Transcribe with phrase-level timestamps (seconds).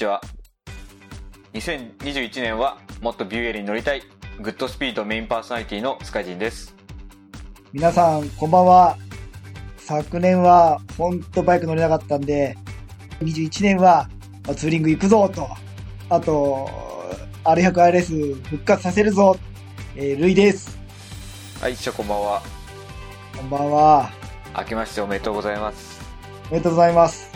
[0.00, 0.22] ちは
[1.52, 4.02] 2021年はもっとビューエルに乗りたい
[4.40, 6.74] グッドスピードメインパーソナリティのスカイジンです
[7.72, 8.96] 皆さん、こんばんは。
[9.76, 12.56] 昨年は、ほんとバイク乗れなかったんで、
[13.20, 14.08] 21年は、
[14.44, 15.46] まあツーリング行くぞと。
[16.08, 16.68] あと、
[17.44, 19.36] R100RS 復活させるぞ。
[19.94, 20.76] えー、ルイです。
[21.60, 22.42] はい一緒こんばんは
[23.36, 24.10] こんばんは。
[24.58, 26.00] 明けましておめでとうございます
[26.48, 27.29] おめでとうございます。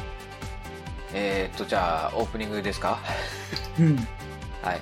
[1.14, 2.98] えー、っとじゃあオープニングですか？
[3.80, 3.97] うん。
[4.62, 4.80] はい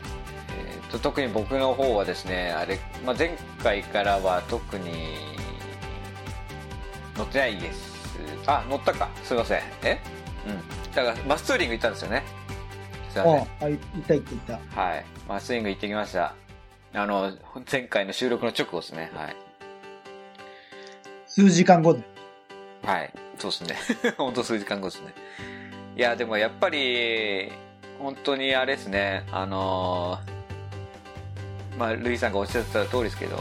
[0.56, 5.16] えーっと特に僕の方はですねあれ、まあ、前回からは特に
[7.16, 7.92] 乗ってないです
[8.46, 9.98] あ乗ったかすいませんえ？
[10.46, 12.22] うんだからマスツーリング行ったんですよね
[13.10, 14.80] すいませんあ、あ、いったいったいった。
[14.82, 15.04] はい。
[15.28, 16.34] まあ、スイング行ってきました。
[16.94, 17.32] あの、
[17.70, 19.10] 前回の収録の直後ですね。
[19.14, 19.36] はい。
[21.26, 22.00] 数時間後で。
[22.82, 23.12] はい。
[23.38, 24.12] そうですね。
[24.16, 25.12] 本当数時間後ですね。
[25.96, 27.52] いや、でもやっぱり、
[27.98, 29.26] 本当にあれですね。
[29.30, 30.32] あのー
[31.78, 33.36] まあ、ルイさんがおっしゃってた通りですけど、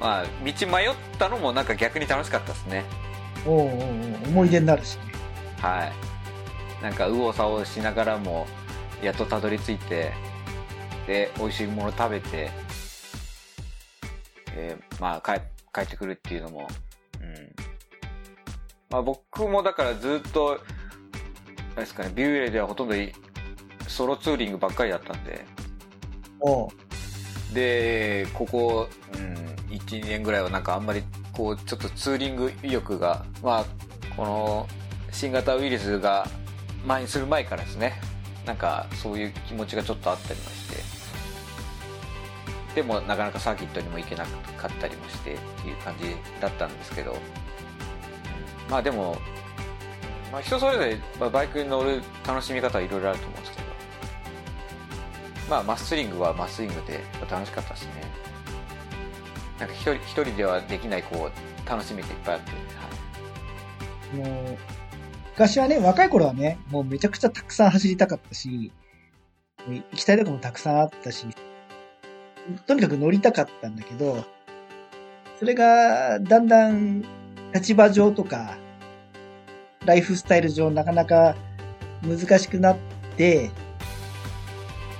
[0.00, 2.84] まあ、道迷ったのもなんか逆に楽しかったですね。
[3.46, 3.68] おうおう
[4.28, 5.02] 思い出になるしね。
[5.60, 5.90] は
[6.80, 6.82] い。
[6.82, 8.46] なんか、右往左往しながらも、
[9.02, 10.12] やっとたどり着いて、
[11.06, 12.50] で、美味しいもの食べて、
[14.54, 15.40] えーまあ、帰、
[15.72, 16.68] 帰ってくるっていうのも、
[17.20, 17.34] うん。
[18.90, 20.79] まあ、僕もだからずっと、あ
[21.76, 23.12] れですかね、ビューエレではほとんどい
[23.88, 25.44] ソロツーリングばっかりだったんで、
[27.52, 29.20] で、ここ、うん、
[29.74, 31.02] 1、2年ぐらいはなんかあんまり、
[31.32, 33.64] こう、ちょっとツーリング意欲が、まあ、
[34.16, 34.68] この、
[35.12, 36.26] 新型ウイルスが
[36.86, 38.00] 前にする前からですね、
[38.46, 40.82] なんかそういう気持ちがちょっとあったりまして、
[42.74, 44.24] でもなかなかサーキットにも行けな
[44.56, 47.18] かったりもしてっていう感じだったんですけど、うん。
[48.70, 49.16] まあでも、
[50.30, 53.64] まあ人それぞれまあバイクに乗る楽しみ方はいろいろあると思うんですけど、
[55.48, 57.92] まあマッスリングはマッスリングで楽しかったですね。
[59.58, 62.52] なんか一人一人ではできないこう楽しみがいっぱいあって、
[64.20, 64.28] はい。
[64.28, 64.58] もう、
[65.32, 68.72] 昔はね、若い頃はね、もうめちゃくちゃたくさん走りたかったし、
[69.68, 71.26] 行きたいとこもたくさんあったし、
[72.66, 74.24] とにかく乗りたかったんだけど、
[75.38, 77.04] それが、だんだん、
[77.54, 78.56] 立場上とか、
[79.84, 81.36] ライフスタイル上なかなか
[82.02, 82.76] 難しくなっ
[83.16, 83.50] て、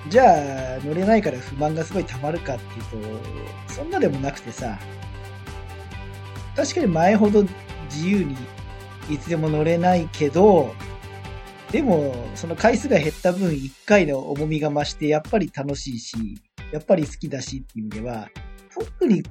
[0.08, 3.18] じゃあ乗れないから不満がすごい溜まるかっていう
[3.66, 4.78] と、そんなでもなくてさ、
[6.56, 7.44] 確かに前ほど
[7.84, 8.36] 自由に
[9.10, 10.74] いつでも乗れないけど、
[11.70, 16.16] でも、その回数が減った分、一回の重みが増して、やっぱり楽しいし、
[16.72, 18.28] やっぱり好きだしっていう意味では、
[18.74, 19.22] 特に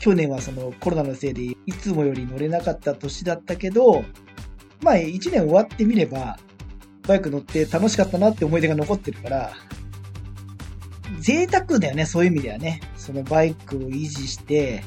[0.00, 4.04] 去年はそのコロナのせいで、いつもより乗れなかった年だったけど、
[4.84, 6.38] まあ一年終わってみれば、
[7.08, 9.52] バイク乗って楽しかったなって思い出が残ってるから、
[11.20, 12.80] 贅沢だよね、そういう意味ではね。
[12.96, 14.82] そのバイクを維持して、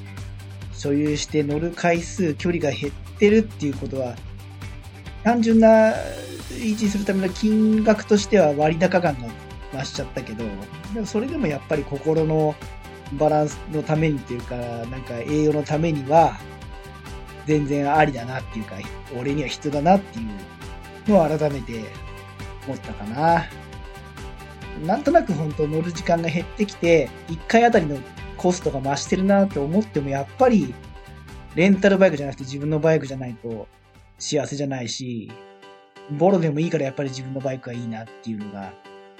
[0.73, 4.15] 所有して乗る回数、距離が減ってるっていうことは、
[5.23, 5.93] 単純な
[6.51, 9.27] 維持するための金額としては割高感が
[9.79, 10.43] 増しちゃったけど、
[10.93, 12.55] でもそれでもやっぱり心の
[13.13, 16.39] バランスのためにっていうか、なんか栄養のためには、
[17.47, 18.75] 全然ありだなっていうか、
[19.17, 21.85] 俺には必要だなっていうのを改めて
[22.67, 23.45] 思ったかな。
[24.85, 27.97] なんとなく本当乗る時間が減ってきて、1回あたりの
[28.35, 30.75] コストが増してるなって思っても、やっぱり、
[31.55, 33.67] レンタルバイクじゃなくて自分のバイクじゃないと
[34.19, 35.31] 幸せじゃないし、
[36.11, 38.73] ボロでもいいからやっぱり自分のバイクがいいなっていうのが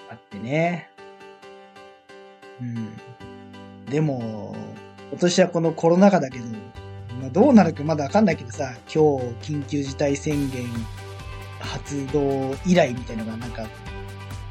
[0.10, 0.90] あってね。
[2.62, 3.86] うん。
[3.86, 4.56] でも、
[5.12, 6.46] 今年はこのコロナ禍だけど、
[7.20, 10.68] まあ、どうなるかまだわかんないけどさ、今日緊急事態宣言
[11.60, 13.68] 発動以来みたいなのがなんか、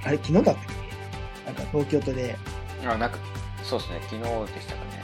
[0.05, 1.47] あれ昨日だったっけ？
[1.47, 2.37] なんか東京都で、
[2.85, 3.19] あなんか
[3.63, 4.01] そうですね。
[4.03, 4.21] 昨日
[4.53, 5.03] でしたかね。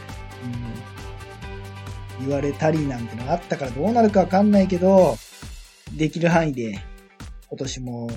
[2.21, 5.17] うん、言われたりなんてのがあったからどうなるかわかんないけど、
[5.93, 6.81] できる範囲で
[7.49, 8.11] 今年も、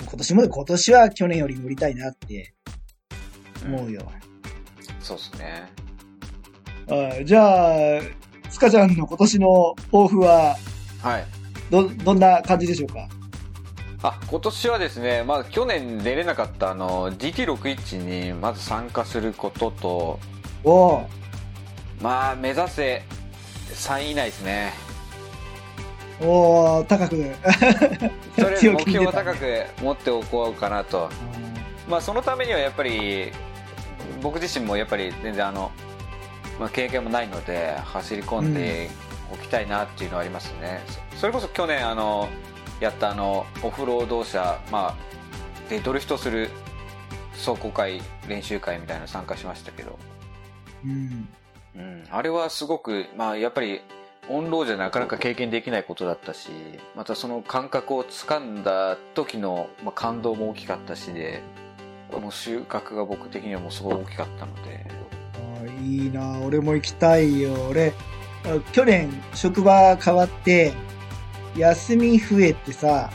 [0.00, 2.54] 今年もで今年は去年より乗りたいなって
[3.64, 4.10] 思うよ。
[5.00, 5.68] そうですね。
[6.88, 8.00] あじゃあ、
[8.54, 10.56] スカちゃんの今年の抱負は、
[11.02, 11.26] はい。
[11.70, 13.08] ど、どんな感じでしょうか？
[14.04, 20.20] あ今年はですね、まあ、去年出れなかったあの GT61 にまず参加することと
[20.62, 21.06] おう
[22.00, 23.02] まあ目指せ
[23.72, 24.72] 3位以内ですね。
[26.20, 27.16] おー高く。
[28.40, 31.10] とりあえず目標を高く持っておこうかなと。
[31.88, 33.32] まあそのためにはやっぱり
[34.22, 35.72] 僕自身もやっぱり全然あの、
[36.58, 38.88] まあ、経験もないので走り込んで
[39.32, 42.28] おきたいなっていうのはありますね、そそれこそ去年あの
[42.80, 46.50] やったあのオフロード車まあでドリフトする
[47.32, 49.98] 壮行会練習会みたいなの参加しましたけど、
[50.84, 51.28] うん。
[51.76, 53.80] うん、あれはすごく、まあ、やっぱり
[54.28, 56.50] オンローじゃなかなか経験できないことだったし
[56.94, 61.42] またその感覚をつかんだ時の、まあ、感動も大きかったしで
[62.12, 64.86] もう収穫が僕的にはもうすごい大きかったので
[65.66, 67.52] いいな俺も行きたいよ。
[67.70, 67.92] 俺、
[68.44, 70.72] あ去年職場変わって、
[71.56, 73.10] 休み増えてさ、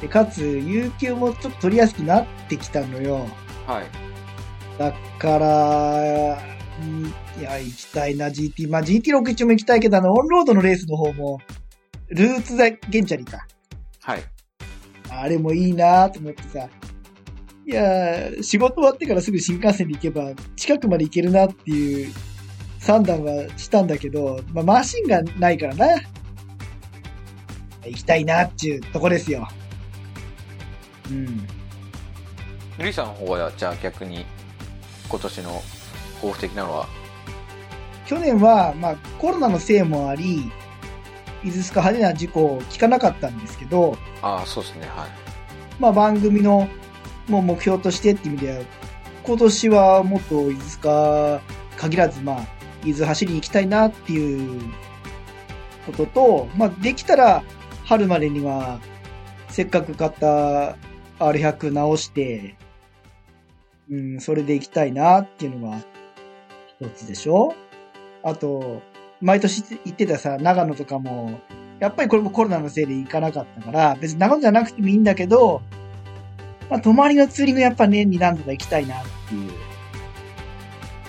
[0.00, 3.26] でかつ、有給もちょっと取りやすくなってきたのよ。
[3.66, 4.10] はい
[4.78, 6.38] だから、
[6.80, 8.70] うんいや、行きたいな、GT。
[8.70, 11.38] まあ、GT6 一応も行きたいけど、あの、オンロードのレースの方も、
[12.08, 13.46] ルーツ・ザ・ゲンチャリか。
[14.00, 14.22] はい
[15.12, 16.68] あれもいいなと思ってさ。
[17.70, 22.12] いやー、仕事終わってからすぐ新幹線で行けば、近くまで行けるなっていう
[22.80, 25.86] 算段はしたんだけど、まあ、マシンがないからな。
[27.84, 29.48] 行きたいなっていうとこですよ。
[31.10, 31.26] うん。
[32.78, 34.26] リーさんの方はじゃあ逆に
[35.08, 35.62] 今年の
[36.16, 36.88] 抱負的なのは？
[38.04, 40.50] 去年は、まあ、コロナのせいもあり、
[41.44, 45.08] 伊豆スカ派手な事故を聞かなかったんですけど、ああそうですねはい
[45.78, 46.68] まあ、番組の
[47.30, 48.64] もう目標としてっていう意味では、
[49.22, 51.40] 今年はもっと伊豆スカ
[51.76, 52.46] 限らず、まあ、
[52.84, 54.60] 伊豆走りに行きたいなっていう
[55.86, 57.42] ことと、まあ、できたら
[57.84, 58.80] 春までには、
[59.48, 60.76] せっかく買った
[61.18, 62.56] R100 直して、
[63.90, 65.78] うん、それで行きたいなっていうのが
[66.80, 67.54] 一つでしょ。
[68.22, 68.82] あと、
[69.20, 71.40] 毎年行ってたさ、長野とかも、
[71.78, 75.62] やっぱりこれもコロナのせいで行かなかったから、別に長野じゃなくてもいいんだけど、
[76.70, 79.50] まあ、泊まりのツーリングやっぱ年に何度か行きたいなっていう。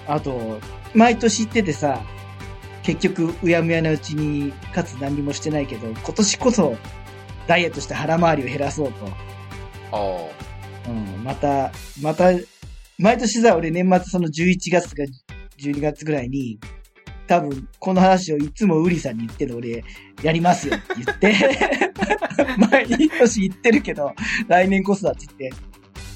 [0.08, 0.60] あと、
[0.94, 2.02] 毎年行っててさ、
[2.84, 6.76] 結局、うやむやなうちに、かつ何にもしてないけど、今年こそ、
[7.48, 9.08] ダイエットして腹回りを減らそうと。
[9.92, 11.72] あうん、また、
[12.02, 12.32] また、
[12.98, 15.04] 毎年さ、俺年末その11月か
[15.60, 16.60] 12月ぐらいに、
[17.32, 19.86] 多分、この話をいつもウリさんに言ってる俺、
[20.22, 21.60] やりますよって言って、
[22.70, 24.14] 毎年言ってるけど、
[24.50, 25.54] 来年こそだって言っ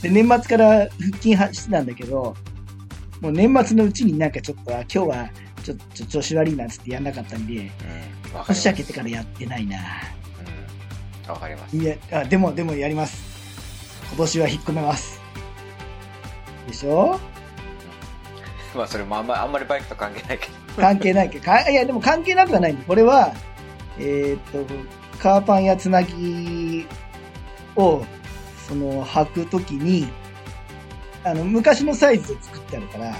[0.01, 0.09] て。
[0.09, 0.89] で、年末から腹
[1.21, 2.35] 筋はしてたんだけど、
[3.21, 5.29] もう年末のうちになんかちょっと、あ今日は
[5.63, 7.71] ちょっと調子悪いなっつってやんなかったんで、
[8.33, 9.77] あうん年明けてからやってないな。
[11.25, 13.23] うんわかりますいや、あ、でも、でもやります。
[14.09, 15.21] 今年は引っ込めます。
[16.67, 17.17] でしょ？
[18.75, 22.83] まあそれもあんまあんまりバイクと関係ないけど関係ないけど、いや、でも関係なくはないんだ。
[22.85, 23.33] これは、
[23.97, 24.65] えーっと、
[25.19, 26.85] カーパンやつなぎ
[27.75, 28.03] を、
[28.67, 30.07] その、履くときに、
[31.23, 33.15] あの、昔のサイズで作ってあるから、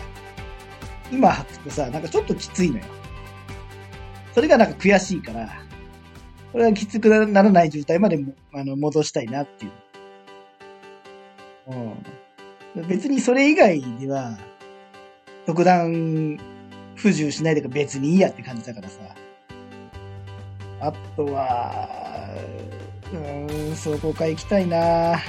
[1.12, 2.84] 今履くとさ、なんかちょっときついのよ。
[4.34, 5.50] それがなんか悔しいから、
[6.52, 9.72] これはきつくならない状態までもあの戻したいなっていう。
[12.78, 12.88] うん。
[12.88, 14.38] 別にそれ以外では、
[15.46, 16.38] 特段
[16.96, 19.00] 不自由しないでか別にいいやって感じだからさ。
[20.82, 22.30] あとは、
[23.12, 25.20] うーん、壮行会行きたいな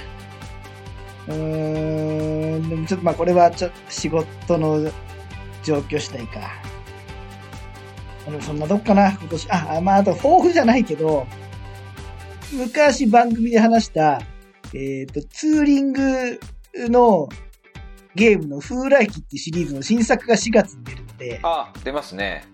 [1.28, 4.90] うーん、でもちょっとまあこれはちょっと仕事の
[5.62, 6.40] 状況次第か。
[8.24, 9.50] でもそんなとこかな、今年。
[9.50, 11.26] あ、まああと抱負じゃないけど、
[12.52, 14.20] 昔番組で話した、
[14.74, 16.40] えっ、と、ツーリング
[16.88, 17.28] の
[18.16, 22.44] ゲームの風来機ってシリーズの新作が4月に出るので、あ出ますね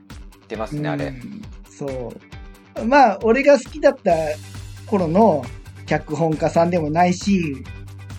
[0.49, 2.12] 出ますねあれうんそ
[2.76, 2.85] う。
[2.85, 4.12] まあ、俺が好きだった
[4.87, 5.45] 頃の
[5.87, 7.64] 脚本家さんでもないし、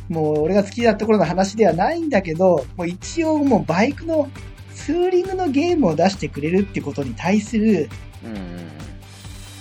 [0.09, 4.29] もう俺が好きだった頃の話ではないんだけど、もう一応もうバイクの
[4.73, 7.89] ツーリングのゲームを出してくれるってことに対する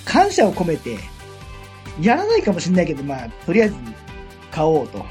[0.04, 0.98] 感謝を込めて、
[2.00, 3.76] やらないかもしれないけど、まあ、とりあえず
[4.50, 5.04] 買おうと。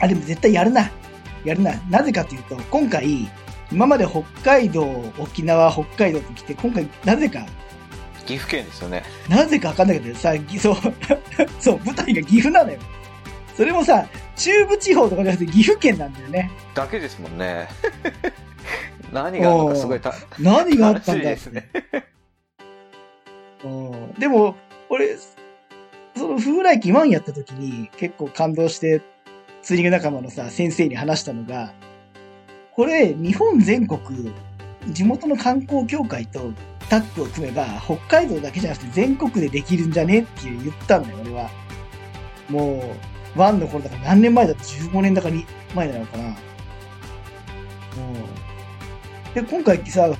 [0.00, 0.90] あ、でも絶対やるな。
[1.44, 1.74] やるな。
[1.90, 3.28] なぜかというと、今回、
[3.70, 4.84] 今まで北海道、
[5.18, 7.46] 沖縄、北海道と来て、今回、なぜか、
[8.26, 10.76] 岐阜県ですよねなぜかわかんないけどさ、ぎそう、
[11.60, 12.78] そう、舞台が岐阜なのよ。
[13.56, 16.50] それもさ、中部地方とかじゃなくて岐阜県なんだよね。
[16.74, 17.68] だけですもんね
[19.12, 21.68] 何があるのかすごいた何があったんだですね
[23.62, 24.56] うんでも、
[24.88, 25.16] 俺、
[26.16, 29.02] その風来機1やった時に結構感動して、
[29.64, 31.72] ツーリング仲間のさ、先生に話したのが、
[32.72, 34.30] これ、日本全国、
[34.88, 36.52] 地元の観光協会と
[36.90, 41.50] タッグを組めば、北海道だけじゃなくて全国でできるんじゃねっていう言ったんだよ、俺は。
[42.50, 42.94] も
[43.34, 46.24] う、1の頃だから何年前だって15年だかに前なのかな。
[46.24, 46.34] も
[49.32, 49.34] う。
[49.34, 50.10] で、今回ってさ、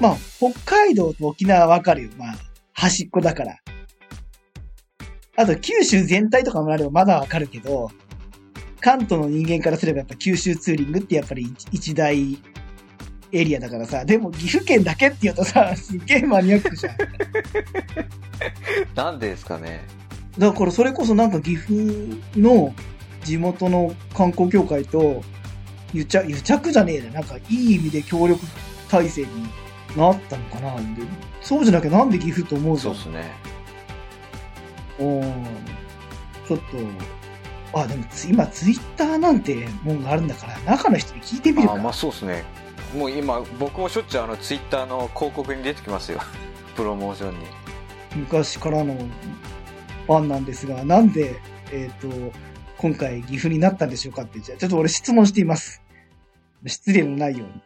[0.00, 2.10] まあ、北海道と沖縄はわかるよ。
[2.16, 2.34] まあ、
[2.72, 3.54] 端っこだから。
[5.36, 7.90] あと、九州全体とかもあればまだわかるけど、
[8.82, 12.38] 関東の人間からすればやっぱ九州ツーリングってやっぱり一一大
[13.32, 16.96] エリアだからさ、でも岐阜県だけって言うとさ、 すっげえマニアックじゃん。
[18.94, 19.84] なんでですかね。
[20.36, 21.72] だからそれこそなんか岐阜
[22.36, 22.74] の
[23.24, 25.22] 地元の観光協会と
[25.94, 27.10] 癒着、癒着じゃねえな。
[27.10, 28.44] なんかいい意味で協力
[28.90, 29.28] 体制に
[29.96, 30.76] なったのかな。
[30.76, 30.82] で
[31.40, 32.94] そうじゃなきゃなんで岐阜と思うじゃ。
[32.94, 33.32] そうんですね。
[34.98, 35.44] うん
[36.48, 36.64] ちょっと、
[37.74, 41.74] あ、でもつ今ツイッターなんてもんがあるんだから、中の人に聞いてみるか。
[41.74, 42.44] あまあそうですね。
[42.96, 46.20] もう今、僕もしょっちゅうあの、ツイッターの広告に出てきますよ。
[46.76, 47.46] プロモーションに。
[48.16, 48.94] 昔からの
[50.06, 51.40] ファンなんですが、なんで、
[51.72, 52.08] えっ、と、
[52.76, 55.82] 今回岐阜になったんでしょうかって、じゃあちょっと俺質問しています。
[56.66, 57.62] 失礼のないように。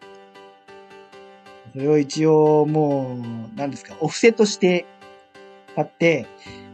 [1.73, 4.87] それを一応もう、何ですか、オフセとして
[5.75, 6.27] 買って、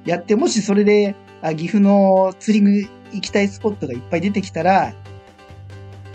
[0.05, 4.95] やって、もしそれで、あ、岐阜のツーリング行きたいスポットがいっぱい出てきたら、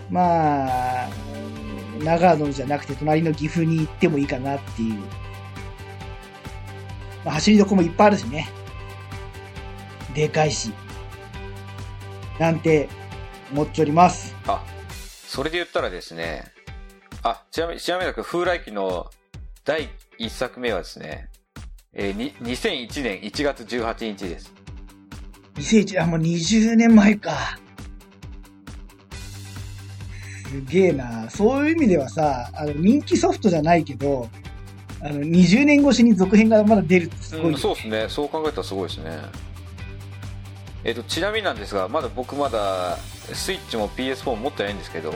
[0.09, 0.65] ま
[1.05, 1.09] あ、
[2.03, 4.99] 長野じゃなくて隣の岐阜に行ってもいいかなっていう。
[7.25, 8.49] まあ、走りどこもいっぱいあるしね。
[10.13, 10.71] でかいし。
[12.39, 12.87] なんて
[13.51, 14.35] 思っております。
[14.47, 14.63] あ、
[15.27, 16.45] それで言ったらですね、
[17.23, 19.09] あ、ちなみに、ちなみに、風来機の
[19.65, 19.89] 第
[20.19, 21.29] 1作目はですね、
[21.93, 24.56] えー、2001年1月18日です。
[25.57, 27.59] 2001、あ、もう20年前か。
[30.47, 31.29] すげえな。
[31.29, 34.29] そういう意味ではさ、あの、人気ソフトじゃないけど、
[35.01, 38.05] あの、20年越しに続編がまだ出るってすごいよ、うん、そうですね。
[38.09, 39.19] そう考えたらすごいですね。
[40.83, 42.97] えっ、と、ちなみになんですが、まだ僕まだ、
[43.33, 45.13] スイッチも PS4 も持ってないんですけど、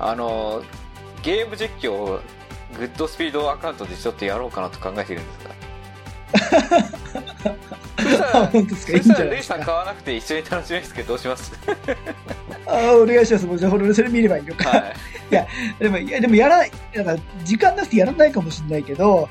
[0.00, 0.62] あの、
[1.22, 2.20] ゲーム実況を
[2.78, 5.46] グッドスピードアカウントでちょっとやろうかなと考えてるんです
[7.44, 7.76] が。
[8.06, 8.92] そしたあら、本当ですか？
[8.92, 9.54] いいじゃないですか？
[9.56, 11.52] さん買わなくて一緒に楽しめるんですけど、どうします？
[12.66, 13.46] あお願いします。
[13.46, 14.68] もうじゃあ、俺それ見ればいいのか。
[14.70, 14.94] はい。
[15.78, 19.28] でも、いや、でもやらない、だから時間なくてやらないかもしれないけど、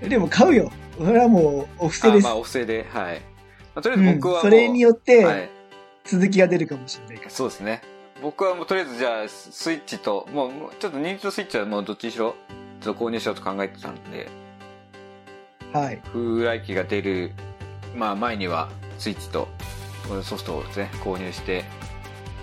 [0.00, 0.70] でも買うよ。
[0.98, 2.26] それはもう、お布施です。
[2.26, 3.14] あまあ、お布施で、はい。
[3.74, 5.50] まあ、とりあえず僕はもう、うん、それによって、はい。
[6.04, 7.30] 続きが出るかもしれないから。
[7.30, 7.82] そうですね。
[8.22, 12.34] 僕はもうとりあえずじゃあ、スイッチと、もう、ちょっとニンテンドースイッチはもうどっちにしろ、
[12.80, 14.28] ちょっと購入しようと考えてたんで、
[15.72, 16.00] はい。
[16.12, 17.32] 風来機が出る、
[17.94, 19.48] まあ前にはスイッチと
[20.22, 21.64] ソフトをですね、購入して、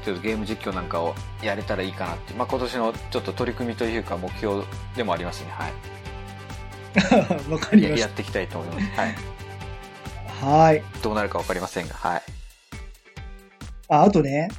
[0.05, 4.63] ちょっとゲーム実況なんかをやれたらいいかなってまあ今年のちょっと取り組みというか目標
[4.95, 5.51] でもありますね。
[5.51, 5.73] はい。
[7.51, 8.99] わかりましややっていきたいと思います。
[8.99, 9.15] はい。
[10.39, 10.45] た。
[10.45, 10.83] はい。
[11.01, 12.21] どうなるかわかりませんが、はい。
[13.89, 14.49] あ、あとね、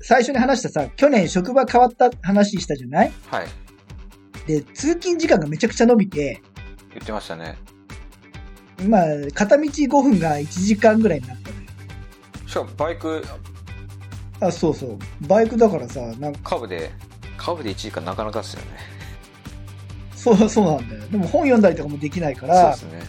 [0.00, 3.12] 最初に話したさ、去年職場変わった話したじゃない？
[3.30, 3.46] はい。
[4.46, 6.40] で、通勤時間がめちゃくちゃ伸びて、
[6.90, 7.56] 言ってましたね。
[8.82, 11.62] まあ、片道5分が1時間ぐらいになったのよ。
[12.46, 13.24] しかもバイク、
[14.40, 14.98] あ、そうそう。
[15.26, 16.90] バイクだからさ、なんか、カブで、
[17.36, 18.66] カブで1時間なかなかですよね。
[20.14, 21.02] そう、そうなんだよ。
[21.08, 23.02] でも本読んだりとかもできないかそうらで、すね。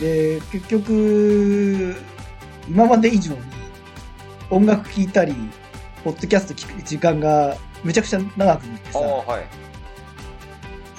[0.00, 1.96] で、結局、
[2.68, 3.38] 今まで以上に
[4.50, 5.34] 音楽聴いたり、
[6.04, 9.44] ポッドキャスト聞く時間がめちゃくちゃ長くなってさ、ああ、はい。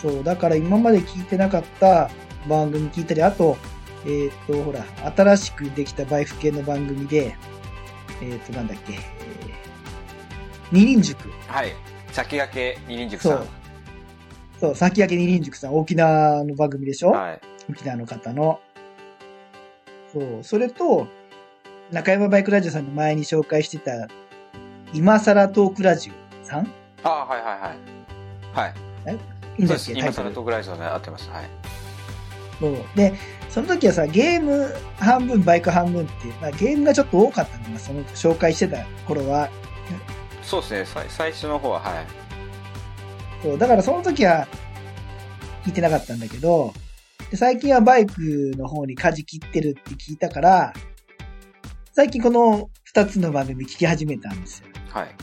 [0.01, 2.09] そう、だから今まで聞いてなかった
[2.47, 3.57] 番組聞いたり、あと、
[4.05, 4.85] えっ、と、ほら、
[5.15, 7.35] 新しくできたバイク系の番組で、
[8.21, 8.99] えっ、と、なんだっけ、えー、
[10.71, 11.29] 二輪塾。
[11.47, 11.73] はい。
[12.11, 13.37] 先駆け二輪塾さん。
[13.37, 13.47] そう。
[14.59, 17.41] そう、先駆け二輪塾さん、沖縄の番組でしょ、はい。
[17.69, 18.59] 沖縄の方の。
[20.11, 21.07] そう、それと、
[21.91, 24.07] 中山バイクラジオさんの前に紹介してた、
[24.93, 26.67] 今更トークラジオさん？
[27.03, 28.77] ああ、はいはいはい。
[29.07, 29.19] はい。
[29.57, 31.29] いいんだっそうです今更トークライズはね、合ってます。
[31.29, 31.49] はい。
[32.59, 32.77] そう。
[32.95, 33.13] で、
[33.49, 39.49] その時はさ、ゲーム半分、バイク半分っていう、まあゲームがちょっと多かったんだな、その紹介してた頃は。
[40.41, 42.05] そうですね、さ最初の方は、はい。
[43.43, 44.47] そう、だからその時は
[45.65, 46.73] 聞いてなかったんだけど、
[47.29, 50.73] で最近はバイクの方に舵切ってるって聞いたから、
[51.93, 54.67] 最近この二つの番組聞き始めたんですよ。
[54.89, 55.15] はい。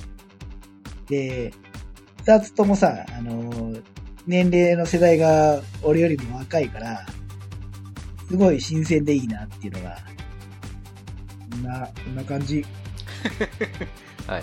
[1.09, 1.53] で、
[2.19, 3.73] 二つともさ、あの、
[4.27, 7.07] 年齢の世代が俺よりも若いから、
[8.29, 9.99] すごい新鮮でいいなっていうのが、
[11.51, 12.65] こんな、こんな感じ。
[14.27, 14.43] はい。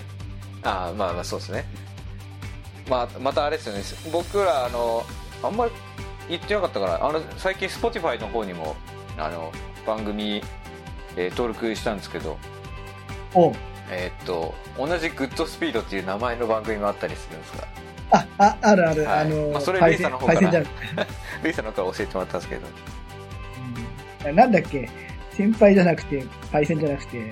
[0.64, 1.66] ああ、まあまあそうですね。
[2.90, 5.04] まあ、またあれですよね、僕ら、あの、
[5.44, 5.72] あんまり
[6.30, 8.76] 言ってなかったから、あの、最近 Spotify の方にも、
[9.18, 9.52] あの、
[9.86, 10.44] 番組、
[11.16, 12.38] えー登録したんですけど、
[13.34, 13.54] お
[13.90, 17.68] えーっと、同じグッドスピードっていう名前の番組もあったりするんですが、
[18.12, 19.20] あ、あ、あるある、はい。
[19.22, 20.40] あの、まあそれレイさんの方から。
[20.42, 23.01] パ イさんの方から教えてもらったんですけど、うん
[24.34, 24.90] なんだっけ？
[25.32, 27.32] 先輩じゃなくて、パイセンじゃなくて、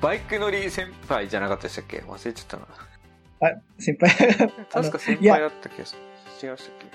[0.00, 1.98] バイク乗り先輩じゃなかったでしたっけ？
[1.98, 2.66] 忘れちゃったな。
[3.50, 4.10] あ、先輩？
[4.70, 6.00] 確か先輩だった気がする。
[6.42, 6.86] 違いましたっけ？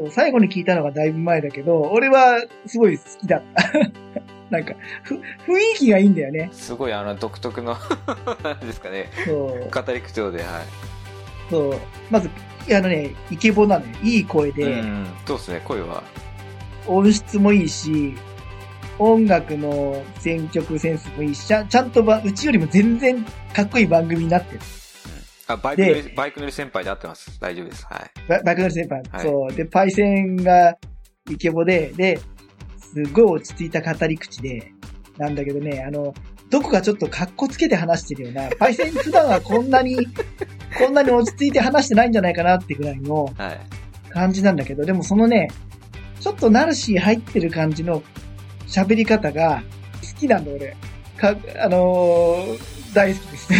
[0.00, 3.72] そう最後に聞いたのがだいぶ前だけど、俺はすごい好きだった。
[4.50, 5.22] なんか、ふ、雰囲
[5.76, 6.48] 気がいいんだよね。
[6.52, 7.76] すごいあの独特の、
[8.42, 9.70] なんですかね、そう。
[9.70, 10.46] 語り口調で、はい。
[11.50, 11.80] そう。
[12.10, 12.30] まず、
[12.74, 13.92] あのね、イケボなのよ。
[14.02, 16.02] いい声で、うん、そうですね、声は。
[16.88, 18.14] 音質もいいし、
[18.98, 24.60] 音楽の選曲センスもいいし、ちゃんちゃんとば、うちよりも全然かっこいい番組になってる。
[25.46, 27.38] あ、バイク乗り、バイク乗り先輩で合ってます。
[27.40, 27.86] 大丈夫です。
[27.88, 28.28] はい。
[28.28, 29.02] ババイク乗り先輩。
[29.10, 29.52] はいそう。
[29.52, 30.76] で、パイセンが
[31.30, 32.18] イケボで、で、
[32.78, 34.72] すごい落ち着いた語り口で、
[35.16, 36.12] なんだけどね、あの、
[36.50, 39.96] どこかちょっと格好つけて話してるような、パイセン普段はこんなに、
[40.78, 43.60] こんなに落ち着いて話してないんじゃないかなってぐらいのはい。
[44.10, 45.48] 感じなんだけど、でもそのね、
[46.20, 48.02] ちょっとナルシー入ってる感じの
[48.66, 49.62] 喋り方が
[50.02, 50.76] 好きなんだ俺。
[51.16, 53.58] か、あのー大好きですね。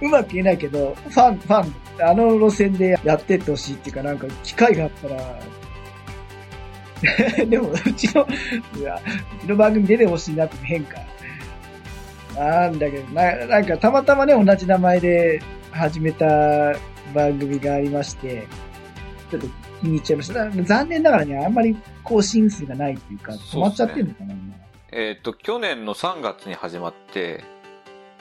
[0.02, 5.40] うまく言えないけど、ファン、ファン、あの路線でやってってほしいっていうか、なんか機会があったら、
[7.46, 8.26] でも、うちの、
[8.78, 9.00] いや、
[9.42, 10.98] うちの番組出てほしいなって変か。
[12.36, 15.40] なんだけど、な、なんかたまたまね、同じ名前で
[15.70, 16.26] 始めた
[17.14, 18.46] 番組がありまして、
[19.30, 19.48] ちょっと
[19.80, 20.50] 気に入っちゃいました。
[20.50, 24.54] だ残念ながらね、あんまり更新数がないっていうか、止まっちゃってるのかな、今
[24.92, 27.44] えっ、と、去年の3月に始まって、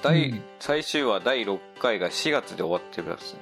[0.01, 3.39] 第、うん最終話第6回が4月で終わってるやつね。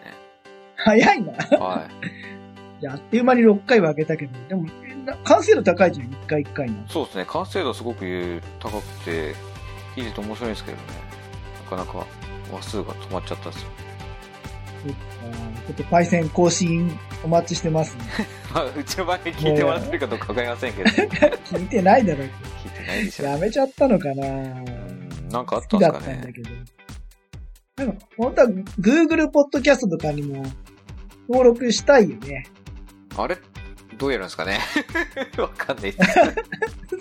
[0.76, 1.34] 早いな。
[1.58, 2.82] はい。
[2.82, 4.68] い やあっという間に6回は開けたけど、でも、
[5.06, 6.76] な完成度高いじゃん、1回1回の。
[6.88, 9.36] そうですね、完成度すごく高くて、
[9.96, 10.84] 聞いてて面白いんですけどね。
[11.64, 12.06] なかなか
[12.52, 13.70] 話数が止まっちゃったんですよ。
[14.92, 18.04] ちょっとパイセン更新お待ちしてますね。
[18.54, 21.10] ま あ、うちの番組聞いてもらってるかどうかわかりませんけど、聞 い
[21.60, 23.26] 聞いてないだろうてないでしょ。
[23.26, 26.34] やめちゃったのかなうんなんかあっ好たんですかねきだったんだ。
[26.34, 26.50] けど。
[27.76, 28.48] なんか、本当は
[28.80, 30.44] Google ポッドキャストとかにも
[31.30, 32.46] 登録したいよね。
[33.18, 33.38] あれ？
[33.98, 34.60] どうやるんですかね？
[35.38, 35.94] わかんない。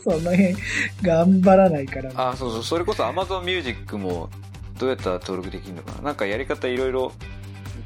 [0.05, 0.55] その辺、
[1.03, 2.11] 頑張らないから。
[2.31, 4.29] あ、そうそう、それこそ Amazon Music も
[4.79, 6.03] どうやったら登録できるのかな？
[6.03, 7.13] なんかやり方いろいろ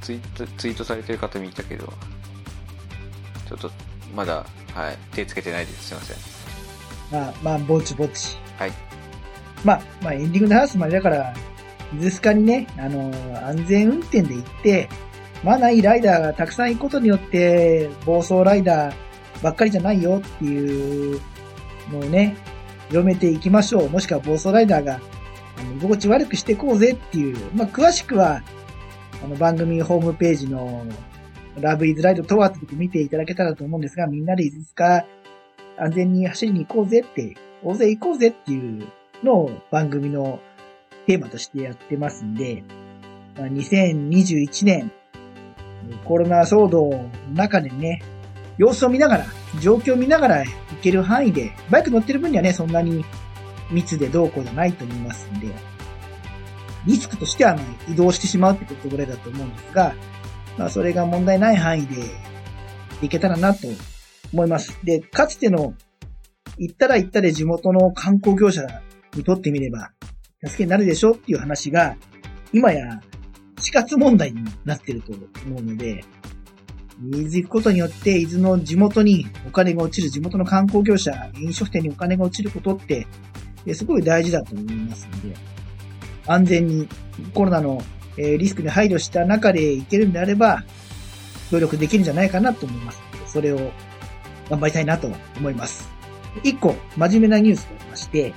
[0.01, 1.93] ツイートツイートされてる方見たけど、
[3.49, 3.71] ちょっと
[4.15, 5.89] まだ、はい、手つけてないです。
[5.89, 6.17] すいません。
[7.11, 8.37] まあ、まあ、ぼちぼち。
[8.59, 8.73] はい。
[9.65, 11.35] まあ、まあ、エンディングで話すまでだから、
[11.93, 13.13] 伊豆スカにね、あの、
[13.47, 14.89] 安全運転で行って、
[15.45, 18.95] マナーいいライダーがたくさん行くことによって、暴走ライダー
[19.43, 21.21] ばっかりじゃないよっていう
[21.93, 22.37] のをね、
[22.89, 23.91] 広めていきましょう。
[23.91, 25.01] もしくは暴走ライダーが、
[25.59, 28.43] あの、居心地悪くしていこうぜっていう、まあ、詳しくは、
[29.27, 30.87] あの、番組ホームページの、
[31.61, 35.05] ラブイズライドとはってと見ていただけたらと思うんですが、みんなで伊豆スカ
[35.79, 37.35] 安全に走りに行こうぜって、
[37.65, 38.87] 大勢行こうぜっていう
[39.25, 40.39] のを番組の
[41.07, 42.63] テーマとしてやってますんで、
[43.37, 44.93] まあ、2021年、
[46.05, 48.03] コロナ騒動の中でね、
[48.59, 49.27] 様子を見ながら、
[49.61, 50.47] 状況を見ながら行
[50.83, 53.05] ける範囲で、バイク乗ってる分にはね、そんなに
[53.73, 55.49] 密でどうこうじゃないと思いますんで、
[56.87, 59.95] リスクとしてはあの移動してしまうってことぐらいだと思うんですが、
[60.57, 61.97] まあそれが問題ない範囲で
[63.03, 63.69] 行けたらなと
[64.33, 64.79] 思います。
[64.85, 65.75] で、かつての
[66.59, 68.63] 行ったら行ったで地元の観光業者
[69.15, 69.91] にとってみれば、
[70.45, 71.97] 助けになるでしょっていう話が、
[72.53, 73.01] 今や
[73.61, 76.05] 死活問題になってると思うので、
[77.13, 83.07] 伊豆行くことによって、伊豆の地元にお金が落ちる、地元の観光業者、飲食店にお金が落ちることって、
[83.75, 85.37] すごい大事だと思いますので、
[86.27, 86.89] 安全に
[87.35, 87.83] コロナの
[88.17, 90.65] えリスクに配慮した中で行けるんであれば、
[91.51, 93.27] 協力できるんじゃないかなと思いますので。
[93.29, 93.73] それを
[94.49, 95.89] 頑張りたいなと思います。
[96.43, 98.33] 一個、真面目なニュースがありまして、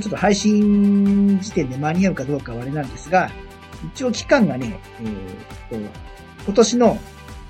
[0.00, 3.30] ちょっと配信時点で間に合うかどうかはあれなんですが、
[3.94, 4.80] 一応期間がね、
[5.70, 5.90] えーっと、
[6.46, 6.98] 今年の、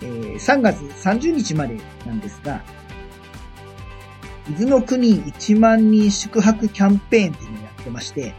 [0.01, 2.63] え3月30日までなんですが、
[4.49, 8.35] 伊豆の国1万人宿泊キャンペーンっていうのをやってまして、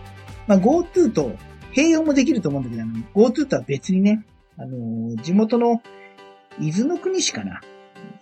[0.49, 1.31] まあ GoTo と
[1.73, 2.83] 併用もできると思うんだけど、
[3.13, 4.25] GoTo とは別にね、
[4.57, 5.81] あの地元の
[6.59, 7.61] 伊豆の国市かな。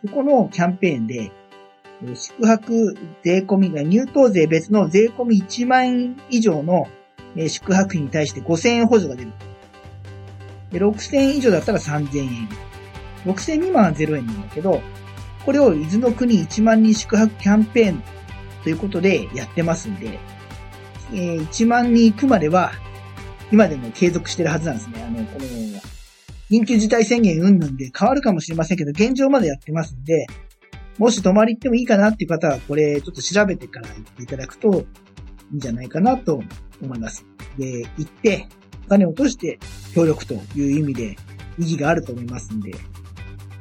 [0.05, 1.31] そこのキャンペーンで、
[2.13, 6.87] 宿泊税込みが入湯税別の税込み1万円以上の、
[7.47, 9.31] 宿泊費に対して5000円補助が出る。
[10.71, 12.49] で、6000円以上だったら3000円。
[13.25, 14.81] 6000未満は0円なんだけど、
[15.45, 18.03] これを伊豆の国1万人宿泊キャンペーン
[18.63, 20.19] ということでやってますんで、
[21.13, 22.71] えー1万人行くまでは、
[23.51, 25.03] 今でも継続してるはずなんですね。
[25.03, 25.45] あの、この、
[26.49, 30.27] 緊急事態宣言云々で変わるかもしれませんけど、現状までやってますんで、
[30.97, 34.85] もし泊まり行ってもいいかなっていう方は、これちょっと調べてから行っていただくと
[35.51, 36.41] いいんじゃないかなと
[36.81, 37.25] 思います。
[37.57, 38.47] で、行って、
[38.85, 39.59] お金を落として
[39.93, 41.17] 協力という意味で
[41.59, 42.71] 意義があると思いますんで、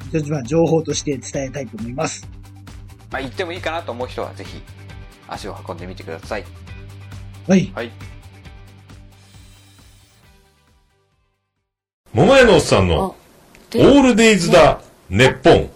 [0.08, 2.28] 一つまあ情報として伝えたいと思います。
[3.10, 4.60] まあ、行ってもいいかなと思う人はぜひ
[5.28, 6.44] 足を運んでみてください
[7.48, 7.72] はい。
[7.74, 7.90] はい
[12.12, 13.14] 桃屋のおっさんの、オ
[13.70, 14.80] でールデイズだ、
[15.10, 15.70] ネッポン。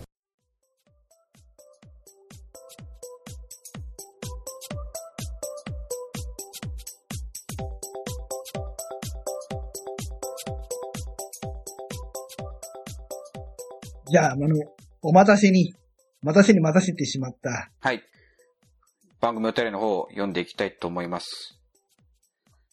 [14.10, 14.46] じゃあ、あの、
[15.02, 15.74] お待たせに、
[16.22, 17.70] 待たせに待たせてしまった。
[17.80, 18.02] はい
[19.20, 21.59] 番組お便りの方を読んでいきたいと思います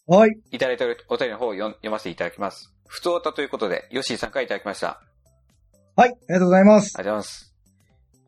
[0.08, 0.39] はい。
[0.52, 5.02] いただいたお便りの方を読ませていただきます普通歌ということでヨッシーさんからいただきました
[6.00, 6.12] はい。
[6.12, 6.93] ありがとうございます。
[6.96, 7.56] ありがとうございます。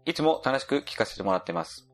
[0.06, 1.88] いつも楽しく聞かせてもらってます。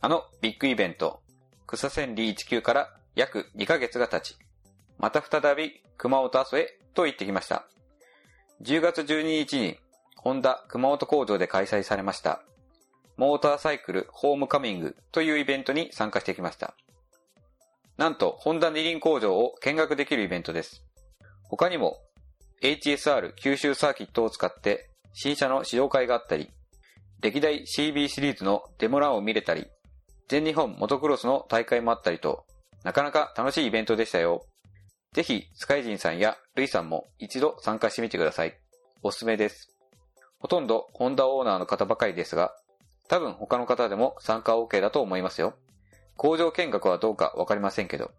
[0.00, 1.20] あのビッグイベント、
[1.66, 4.38] 草千里19から約2ヶ月が経ち、
[4.96, 7.66] また再び熊本阿蘇へと行ってきました。
[8.62, 9.76] 10月12日に、
[10.16, 12.42] ホンダ熊本工場で開催されました。
[13.18, 16.72] モーターサイクルホームカミングというイベントに参加してきました。
[17.98, 20.84] なんと、ホンダ二輪工場を見学できるイベントです。
[21.42, 21.98] 他にも、
[22.62, 26.48] HSR 九州サーキットを使って新車の試乗会があったり、
[27.20, 29.66] 歴代 CB シリーズのデモランを見れたり、
[30.28, 32.44] 全日本モトクロスの大会もあったりと、
[32.84, 34.44] なかなか楽しいイベントでしたよ。
[35.12, 38.54] ぜひ、スカイジンさんやルイさんも一度参加してみてください。
[39.02, 39.74] おすすめです。
[40.38, 42.54] ほとんどホンダオーナーの方ばかりですが、
[43.08, 45.56] 多分他の方でも参加 OK だと思いますよ。
[46.18, 48.10] 工場見学はどうかわかりませんけど。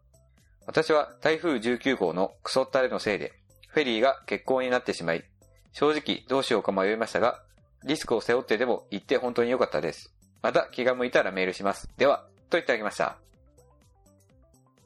[0.65, 3.33] 私は台風19号のクソったれのせいで、
[3.67, 5.25] フェリーが欠航になってしまい、
[5.73, 7.43] 正直どうしようか迷いましたが、
[7.83, 10.13] リスクを背負ってでも行って本当に良かったです。
[10.41, 11.89] また気が向いたらメールします。
[11.97, 13.05] では、といただきました。
[13.05, 13.17] あ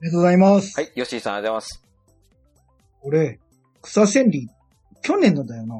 [0.02, 0.80] りがとうございます。
[0.80, 1.84] はい、ヨッシーさんありがとうございます。
[3.04, 3.40] 俺、
[3.84, 4.52] 草千里、
[5.04, 5.76] 去年のだよな。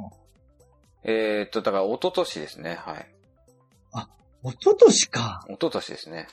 [1.04, 2.76] えーっと、だから一昨年ですね。
[2.76, 3.08] はい。
[4.46, 5.46] 一昨年か。
[5.48, 6.28] 一昨年ですね。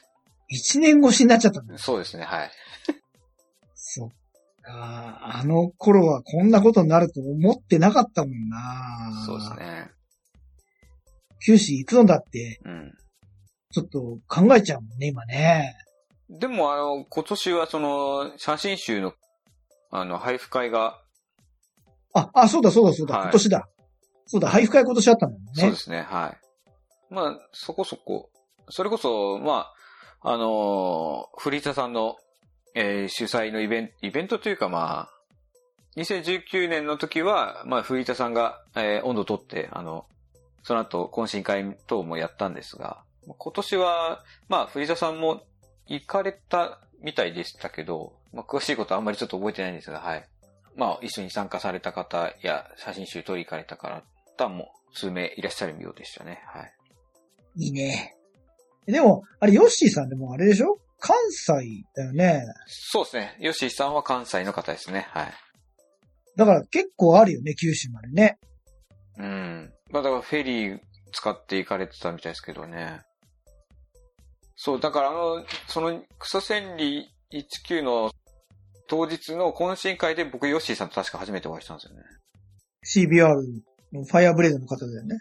[0.51, 1.79] 一年越しになっちゃったんだ。
[1.79, 2.51] そうですね、はい。
[3.75, 4.09] そっ
[4.63, 5.21] か。
[5.23, 9.25] あの頃はこんなことになると思ってなかったもんな。
[9.25, 9.55] そうです。
[9.55, 9.91] ね。
[11.47, 12.93] 九死行くのだって、うん。
[13.73, 15.77] ちょっと考えちゃうもんね、今ね。
[16.29, 19.15] でもあの、今年はその、写真集の、
[19.91, 21.01] あの、配布会が、
[22.13, 23.69] あ、あ、そうだそうだそうだ、はい今年だ。
[24.27, 25.51] そうだ、配布会今年あったもんね。
[25.55, 26.35] そうですね、は
[27.11, 27.15] い。
[27.15, 28.31] まあ、そこそこ、
[28.69, 29.75] それこそ、まあ、
[30.23, 32.17] あのー、フリーザさんの、
[32.75, 35.11] えー主催のイベント、イベントというかまあ、
[35.97, 40.07] 2019年の時は、まあ、フリーザさんが、えー温度を取って、あの、
[40.63, 45.43] その後、懇親会等もやったんですが、今年は、まあ、フリーザさんも
[45.87, 50.29] 行かれたみたいでしたけど、まあ、詳しいことはあんまりちょっと覚えてないんですが、はい。
[50.77, 54.03] まあ、一緒に参加された方や、写真集撮り行かれた方
[54.49, 56.43] も数名いらっしゃるようでしたね。
[56.47, 56.73] はい。
[57.57, 58.17] いいね。
[58.87, 60.79] でも、あれ、ヨッシーさんでもあれでしょ？
[60.99, 62.43] 関西だよね。
[62.67, 63.37] そうですね。
[63.41, 65.07] ヨッシーさんは関西の方ですね。
[65.11, 65.33] はい。
[66.37, 68.39] だから結構あるよね、九州までね。
[69.19, 69.73] うん。
[69.91, 70.79] まあだからフェリー
[71.13, 73.01] 使って行かれてたみたいですけどね。
[74.57, 78.11] そう、だからあの、その草千里19の
[78.89, 82.03] 当日の懇親会で僕ヨッシーさんと確か初めてお会いしたんですよね。
[82.85, 83.29] CBR
[83.93, 85.17] のファイアブレードの方だよね。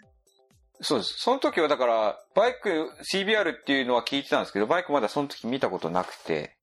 [0.82, 1.14] そうです。
[1.18, 6.56] その時はだから、バイク CBR っていうのは聞いてたんですけど、バイクまだその時見たことなくて。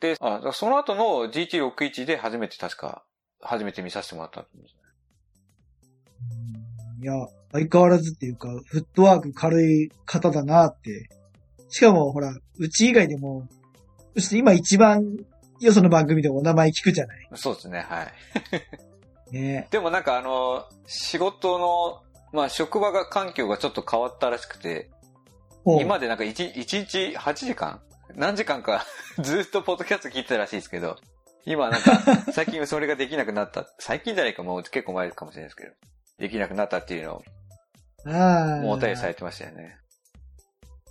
[0.00, 3.04] で、あ、その後の GT61 で初めて確か、
[3.40, 4.82] 初めて見させてもらったんですね。
[7.02, 7.14] いや、
[7.52, 11.08] 相変わらずっていうか、フットワーク軽い方だなって。
[11.68, 13.48] しかも、ほら、うち以外でも、
[14.14, 15.16] そして今一番、
[15.60, 17.28] よその番組でお名前聞くじゃない。
[17.34, 18.12] そうですね、はい。
[19.32, 24.90] ねでもなんかあの、仕事の、まあ職場が環境がちょっと変わったらしくて、
[25.64, 27.80] 今までなんか 1, 一日8時間？
[28.14, 28.84] 何時間か
[29.20, 30.96] ずっとポッドキャスト聞いてたらしいですけど、
[31.44, 32.00] 今なんか
[32.32, 33.66] 最近それができなくなった。
[33.78, 35.72] 最近じゃないかもう結構前かもしれないですけど、
[36.18, 37.22] できなくなったっていうのを
[38.06, 38.60] ああ。
[38.62, 39.76] もうお便りされてましたよね。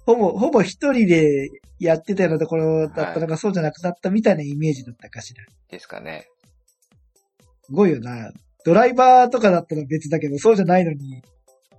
[0.06, 1.50] ほぼ、ほぼ一人で
[1.80, 5.44] やってたようなところだったはいのがそうじゃなくなったみたいなイメージだったかしら。
[5.70, 6.28] ですかね。
[7.64, 8.32] すごいよな。
[8.66, 11.22] ドライバーとかだったら別だけど、そうじゃないのに、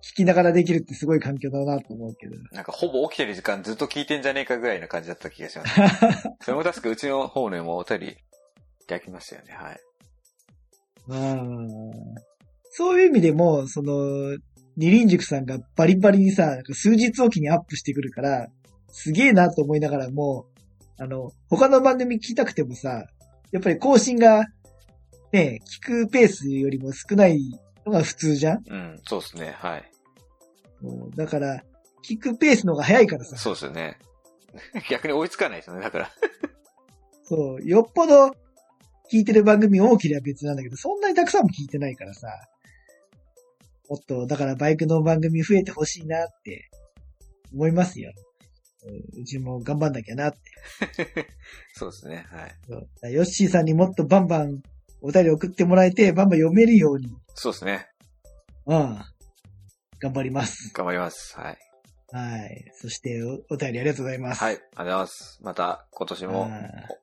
[0.03, 2.37] 聞きながらできるってすごい環境だなと思うけど。
[2.51, 5.81] なんかほぼ起きてる時間ずっと聞いてんじゃねえかぐらいな感じだった気がします。
[6.42, 8.14] それも確かうちの方にもお便りい
[8.87, 9.55] ただきましたよね。
[9.55, 9.81] はい。
[11.09, 11.90] うん
[12.75, 14.37] そういう意味でも、その、
[14.77, 18.49] 二輪塾さんがバリバリにさ、数日おきにアップしてくるから、
[18.88, 20.47] すげえなと思いながらも、
[20.99, 23.05] あの、他の番組聞きたくてもさ、
[23.51, 24.47] やっぱり更新が、
[25.33, 27.40] ね、聞くペースよりも少ない
[27.87, 29.55] のが普通じゃんうん、そうですね。
[29.59, 29.90] はい。
[31.16, 31.62] だから、
[32.05, 33.37] 聞くペースの方が早いからさ。
[33.37, 33.99] そうですよね。
[34.90, 36.11] 逆に追いつかないですよね、だから。
[37.25, 38.37] そう、よっぽど
[39.11, 42.29] 聞いてる番組多ければ別なんだけど、そんなにたくさんも聞いてないからさ。
[43.88, 46.71] もっと、だからバイクの番組増えてほしいなって
[47.53, 48.12] 思いますよ。
[49.18, 50.38] うちも頑張んなきゃなって。
[51.75, 52.27] そうですね。
[52.31, 53.12] はい。
[53.12, 54.62] ヨッシーさんにもっとバンバン
[55.03, 57.88] お便り送ってもらえて、バンバン読めるように、そうですね。
[58.67, 58.99] うん。
[59.99, 60.73] 頑張ります。
[60.75, 61.37] 頑張ります。
[61.38, 61.59] はい。
[62.12, 62.65] はい。
[62.75, 64.45] そしてお、お便りありがとうございます。
[64.45, 64.55] はい。
[64.55, 65.41] ありがとうございます。
[65.43, 66.49] また、今年も、は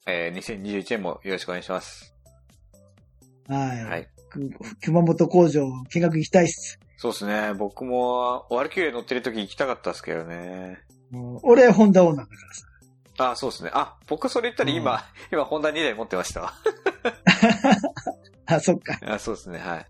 [0.07, 2.13] えー、2021年もよろしくお願いします。
[3.49, 3.51] い。
[3.51, 3.83] はい。
[3.85, 4.07] はい。
[4.29, 4.51] く
[4.83, 6.79] 熊本工場見学行きたいっす。
[6.97, 7.53] そうですね。
[7.53, 10.79] 僕も、ワルキューレ乗ってる時行きたかったですけどね。
[11.43, 13.31] 俺、ホンダオーナーだからさ。
[13.31, 13.71] あ、そうですね。
[13.73, 16.53] あ、僕それ言ったら今、今、ホンダ2台持ってましたわ。
[18.45, 18.97] あ、そっか。
[19.03, 19.59] あそうですね。
[19.59, 19.87] はい。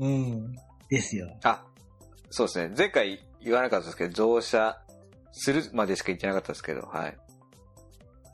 [0.00, 0.54] うん。
[0.88, 1.28] ですよ。
[1.44, 1.64] あ、
[2.30, 2.74] そうですね。
[2.76, 4.80] 前回言わなかったですけど、増車
[5.32, 7.16] するまでしか言ってなかったですけど、はい。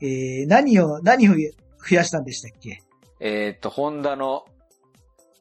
[0.03, 2.83] えー、何を、何を増やしたんでしたっけ？
[3.21, 4.45] えーっと、ホンダの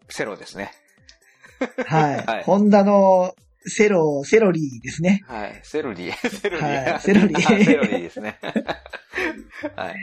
[0.10, 0.71] セロですね。
[1.86, 2.15] はい。
[2.25, 3.36] はいホンダの
[3.67, 5.23] セロ、セロリーですね。
[5.28, 5.60] はい。
[5.63, 6.30] セロリー。
[6.30, 6.91] セロリー。
[6.91, 8.39] はいセロリー あセロリーですね。
[9.75, 9.95] はい。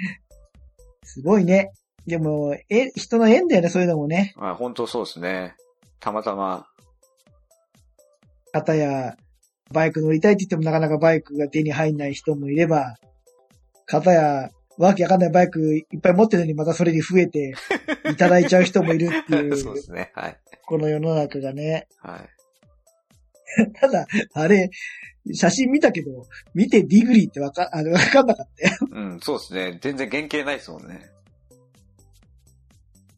[1.04, 1.70] すごいね。
[2.06, 4.34] でも、え、人の縁だよね、そういうのもね。
[4.36, 5.54] まあ、本当そうですね。
[6.00, 6.66] たまたま、
[8.52, 9.16] 方や、
[9.72, 12.96] バイク乗りたいって言ってもなかなかバイクが手に入んない人もいれば、
[13.86, 17.54] 方や、わけわかんないバイクいっぱい持ってるのにまたそれに増えて
[18.10, 20.10] いただいちゃう人もいるってい そううで、すね。
[20.14, 20.38] はい。
[20.66, 21.88] この世の中がね。
[21.98, 23.72] はい。
[23.80, 24.70] ただ、あれ、
[25.32, 28.76] 写真見たけど、見てディグリーってわか、あの、わかんなかったよ。
[28.90, 29.78] うん、そうですね。
[29.80, 31.10] 全然原型ないですもんね。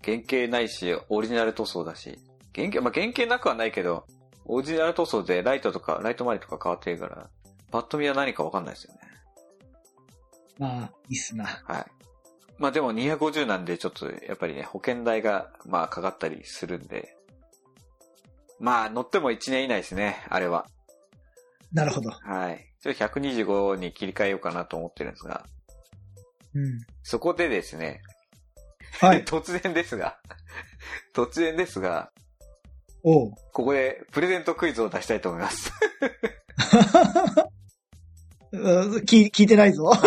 [0.04, 2.18] 原型ないし、オリジナル塗装だし。
[2.54, 4.06] 原型、まあ、原型なくはないけど、
[4.44, 7.30] オリジナル塗装でライトとか、ライト周りとか変わってるから、
[7.70, 9.00] パッと見は何かわかんないですよね。
[10.58, 11.46] まあ、いいっすな。
[11.46, 12.04] はい。
[12.58, 17.16] まあでも250なんでちょっとやっぱりね、保険代がまあかかったりするんで。
[18.60, 20.66] まあ乗っても1年以内ですね、あれは。
[21.72, 22.10] なるほど。
[22.10, 22.72] はい。
[22.80, 25.44] ちょっと125に切り替えようかなと思ってるんですが、
[26.54, 26.80] うん。
[27.02, 28.00] そこでですね、
[29.00, 29.24] はい。
[29.26, 30.18] 突然ですが、
[31.14, 32.10] 突然ですが、
[33.02, 33.30] おう。
[33.52, 35.72] ここでプレゼントクイズを出したいと思います。
[38.52, 39.84] うん聞聞いてないぞ。
[39.84, 40.00] はい。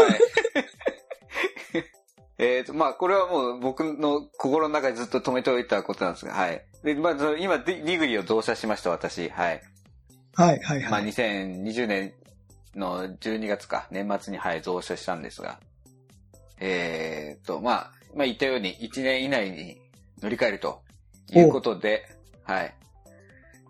[2.39, 6.63] えっと、まあ、これはもう僕の心の中でずっと止めておいたことなんですが、はい。
[6.83, 9.29] で、まあ、今、ディグリを増車しました、私。
[9.29, 9.61] はい。
[10.35, 11.05] はい、はい、まあ、はい。
[11.05, 12.13] 2020年
[12.75, 15.59] の12月か、年末に、はい、増車したんですが、
[16.59, 19.79] えっと、まあ、まあ、言ったように1年以内に
[20.21, 20.81] 乗り換えると
[21.31, 22.03] いうことで、
[22.43, 22.73] はい。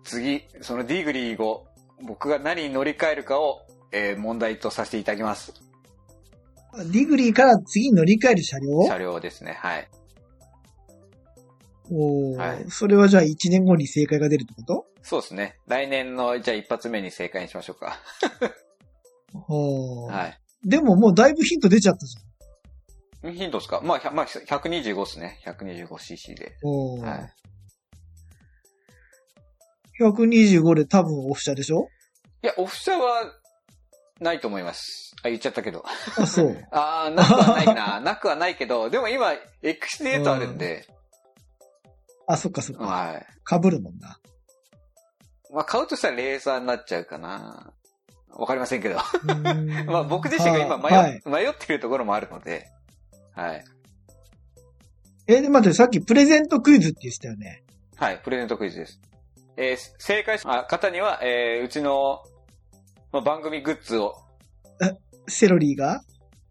[0.04, 1.66] 次、そのディグリーを
[2.02, 3.60] 僕が何に乗り換えるかを、
[3.92, 5.52] えー問題とさせていただきます。
[6.92, 8.82] ディグリーから次に乗り換える車両？
[8.86, 9.56] 車両ですね。
[9.60, 9.88] はい。
[11.90, 14.86] おーはいそれはじゃあ1年後に正解が出るってこと？
[15.02, 15.56] そうですね。
[15.66, 17.98] 来年の、じゃあ一発目に正解にしましょうか。
[19.48, 20.38] おー はい。
[20.64, 22.24] でももうだいぶヒント出ちゃったじヒ
[23.22, 23.80] ントですか？
[23.82, 25.40] まあ、100まあ、125ですね。
[25.44, 26.56] 125cc で。
[26.62, 27.32] おーはい。
[30.00, 31.88] 125で多分オフ車でしょ？
[32.42, 33.32] いや、オフ車は、
[34.20, 35.14] ないと思います。
[35.22, 35.84] あ、言っちゃったけど。
[36.16, 36.66] あ、そう。
[36.72, 38.00] あー、なくはないな。
[38.02, 40.86] なくはないけど、でも今、XT8 あるんで、
[42.26, 42.84] あ、そっかそっか。
[42.84, 43.26] はい。
[43.48, 44.18] 被るもんな。
[45.52, 47.72] まあ、買うとしたらレーザーになっちゃうかな。
[48.28, 48.96] わかりませんけど。
[49.86, 51.22] まあ、僕自身が今迷,、はい。
[51.24, 52.68] 迷ってるところもあるので、
[53.40, 53.64] はい。
[55.28, 57.62] え、で、待って、さっきプレゼントクイズって言ってたよね。
[57.96, 59.00] はい、プレゼントクイズです。
[59.56, 62.22] えー正解した方には、えーうちの、
[63.12, 64.14] まあ、番組グッズを、
[65.28, 66.02] セロリーが？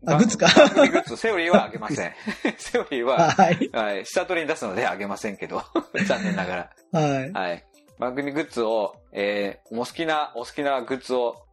[0.06, 0.48] あ、グッズか。
[0.48, 2.14] グッズ、 セオリーはあげません。
[2.58, 3.70] セオリーは、はい。
[3.74, 5.64] はい、下取りに出すのであげませんけど、
[6.06, 7.00] 残念ながら。
[7.00, 7.32] はい。
[7.32, 7.66] はい。
[7.98, 11.48] 番組グッズを、えー、お好きな、お好きなグッズを、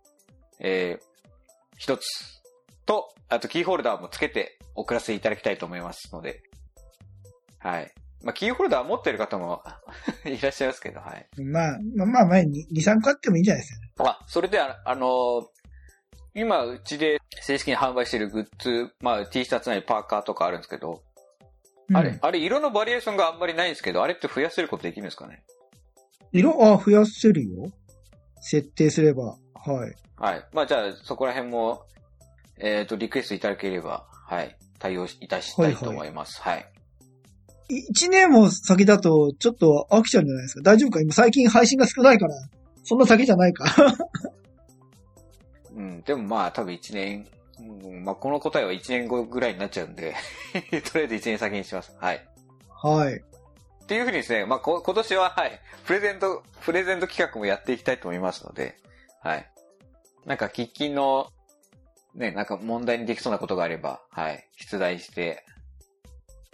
[0.61, 1.05] えー、
[1.79, 2.03] 一つ
[2.87, 6.43] と、あとキーホルダーもつけて送らせていただきたいと思いますので、
[7.59, 7.93] はい。
[8.23, 9.63] まあ、キーホルダー持ってる方も
[10.25, 11.43] いらっしゃいますけど、はい。
[11.43, 14.05] まあ、まあ、まあ、前に2、3個あってもいいんじゃないですか。
[14.09, 15.47] あ、それで、ああのー
[16.37, 21.01] 今、うちで正式に販売しているグッズ、まあ、T シャツなりパーカーとかあるんですけど、
[21.89, 25.45] うんあれ、あれ、色のバリエーションがあんまりないんですけど、あれって増やせることできるんですかね？
[26.33, 27.71] 色、あ、増やせるよ。
[28.41, 29.37] 設定すれば。
[29.55, 29.95] はい。
[30.17, 30.45] はい。
[30.53, 31.87] まあ、じゃあ、そこら辺も、
[32.59, 36.41] えっ、と、リクエストいただければ、はい、対応いたしたいと思います。
[36.41, 36.67] はい。
[37.69, 40.63] 一年も先だと、ちょっと飽きちゃうんじゃないですか？
[40.63, 41.01] 大丈夫か？
[41.01, 42.35] 今最近配信が少ないから。
[42.85, 43.65] そんな先じゃないか？
[45.75, 47.27] うん、でもまあ多分1年、
[47.59, 50.15] うん、まあこの答えは1年後ぐらいになっちゃうんで、
[50.93, 51.93] とりあえず1年先にします。
[51.99, 52.25] はい。
[52.83, 53.15] はい。
[53.15, 58.77] っていうふうにですね、まあこ今年ははい、プレゼント、プレゼント企画もやっていきたいと思いますので、
[59.21, 59.51] はい。
[60.27, 61.31] なんか喫緊の、
[62.15, 65.45] ね、なんか問題にできそうなことがあれば、はい、出題して、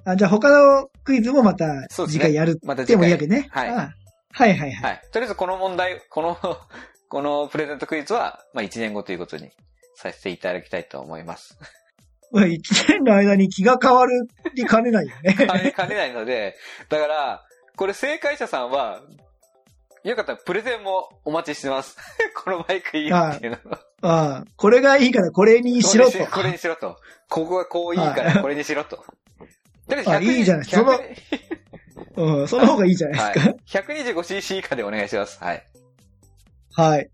[0.04, 3.48] あじゃあ他のクイズもまた次回やるまたってもいい次回わけね。
[3.50, 3.94] はいあ
[4.32, 4.90] はいはいはい。
[4.90, 5.02] はい。
[5.12, 6.38] とりあえずこの問題、この、
[7.08, 9.50] このプレゼントクイズは、まあ1年後ということに
[9.96, 11.58] させていただきたいと思います。
[12.30, 15.34] まあ一年の間に気が変わるに兼ねないよね。
[15.34, 16.56] 兼ね兼ねないので、
[16.88, 17.44] だから、
[17.76, 19.02] これ正解者さんは、
[20.04, 21.96] よかったらプレゼンもお待ちしてます。
[22.34, 23.74] このマイクいいよっていうのを。
[24.02, 26.18] ああ、これがいいからこれにしろと。
[26.26, 26.96] これにしろと。
[27.28, 28.96] ここがこういいからこれにしろと。
[28.96, 29.04] と
[29.94, 31.00] りあえずあいいじゃない100その
[32.16, 33.50] うん、その方がいいじゃないはですか。
[33.50, 33.56] い。
[34.12, 35.38] 125cc 以下でお願いします。
[35.42, 35.66] はい。
[36.72, 37.10] はい。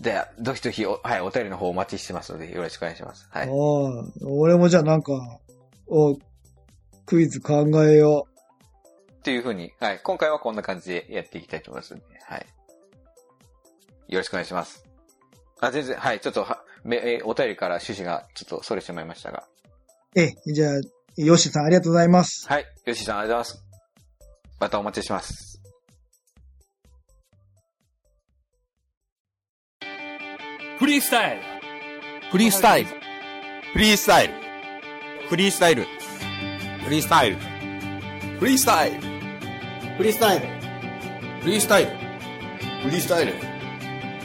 [0.00, 3.26] では、どひどひお、はい、お便りの方お待ちしてますので、よろしくお願いします。
[3.30, 3.48] はい。
[3.50, 5.12] おー俺もじゃあなんか、
[5.88, 6.16] お
[7.06, 8.26] クイズ考えよ
[9.26, 10.00] っていうふうに、はい。
[10.04, 12.46] 今回はこんな感じでやっていきたいと思いますので、はい。
[14.06, 14.84] よろしくお願いします。
[15.60, 16.20] あ、全然、はい。
[16.20, 19.42] ちょっとは、めえーお便りから趣旨がちょっと逸れてしまいましたが。
[20.14, 20.20] う。
[20.20, 20.74] え、じゃあ、
[21.16, 22.46] ヨッシーさんありがとうございます。
[22.48, 22.66] はい。
[22.84, 23.66] よしさん、ありがとうございます。
[24.60, 25.60] またお待ちしてます。
[30.78, 31.42] フリースタイル
[32.30, 32.90] フリースタイル。
[33.72, 34.34] フリースタイル。
[35.28, 35.82] フリースタイル。
[36.84, 37.36] フリースタイル。
[38.38, 39.15] フリースタイル。
[39.98, 40.46] フリースタイル。
[41.40, 41.90] フリースタイル。
[42.82, 43.32] フリースタイル。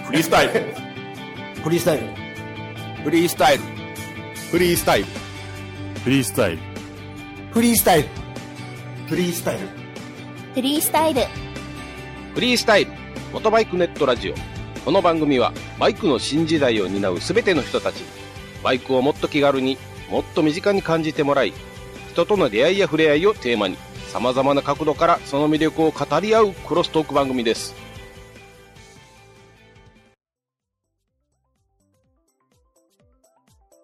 [0.06, 0.54] フリースタイル。
[1.64, 2.04] フリースタイル。
[3.04, 3.64] フリースタイル。
[4.52, 5.08] フリースタイル。
[6.04, 6.58] フリースタイル
[7.54, 8.08] フリースタイル。
[9.08, 9.68] フリースタイル。
[10.54, 11.22] フリースタイル。
[12.34, 12.92] フリースタイル、
[13.32, 14.34] モトバイクネットラジオ。
[14.84, 18.08] この番組は、バイクの新時代を担うすべての人たちに、
[18.62, 19.78] バイクをもっと気軽に、
[20.10, 21.54] もっと身近に感じてもらい、
[22.12, 23.78] 人との出会いや触れ合いをテーマに、
[24.12, 27.74] 様々な角度からその魅力を語り合うクロストーク番組です。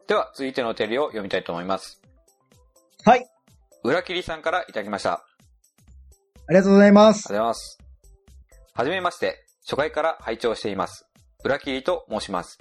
[0.06, 2.02] では、続いてのお便りを読みたいと思います。
[3.06, 3.26] はい。
[3.84, 5.14] 裏切りさんからいただきました。
[5.14, 5.24] あ
[6.48, 7.18] ありがとうございます。
[7.18, 7.78] りがとうございます。
[8.74, 11.06] はじめまして、初回から拝聴しています。
[11.44, 12.58] 裏切りと申します。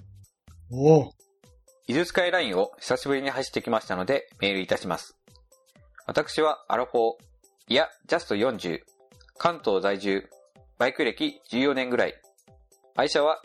[0.71, 1.11] おお
[1.87, 5.17] 伊豆スカイラインを久しぶりに走ってきましたのでメールいたします。
[6.05, 7.26] 私はアラフォー、
[7.69, 8.79] いや、ジャスト40、
[9.37, 10.29] 関東在住、
[10.77, 12.13] バイク歴14年ぐらい。
[12.95, 13.41] 愛車は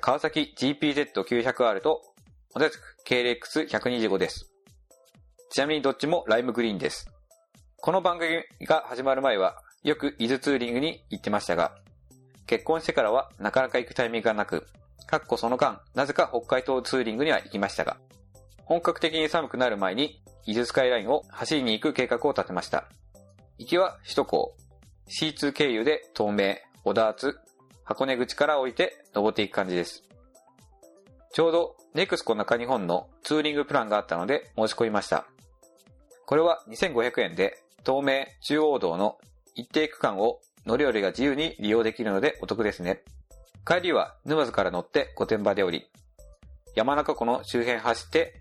[0.00, 2.02] 川崎 GPZ900R と
[2.56, 4.50] 同じく KLX125 です。
[5.48, 7.08] ちなみにどっちもライムグリーンです。
[7.80, 11.76] この番組が始まる前はよく伊豆ツーリングに行ってましたが、
[12.48, 14.66] 結婚してからはなかなか行くタイミングがなく、
[15.06, 17.96] かっこその間、なぜか北海道ツーリングには行きましたが、
[18.64, 22.88] 本格的に寒くなる前に、伊豆スカイラインを走りに行く計画を立てました。
[23.58, 24.56] 行きは首都高、
[25.08, 27.38] C2 経由で東名、小田厚、
[27.84, 30.02] 箱根口から降りて登っていく感じです。
[31.32, 35.26] ちょうど、ネクスコ中日本のツーリングプランがあったので申し込みました。
[36.26, 39.18] これは2500円で、東名中央道の
[39.54, 43.02] 一定区間を乗り降りが自由に利用できるのでお得ですね。
[43.66, 45.90] 帰りは沼津から乗って御殿場で降り、
[46.74, 48.40] 山中湖の周辺走って、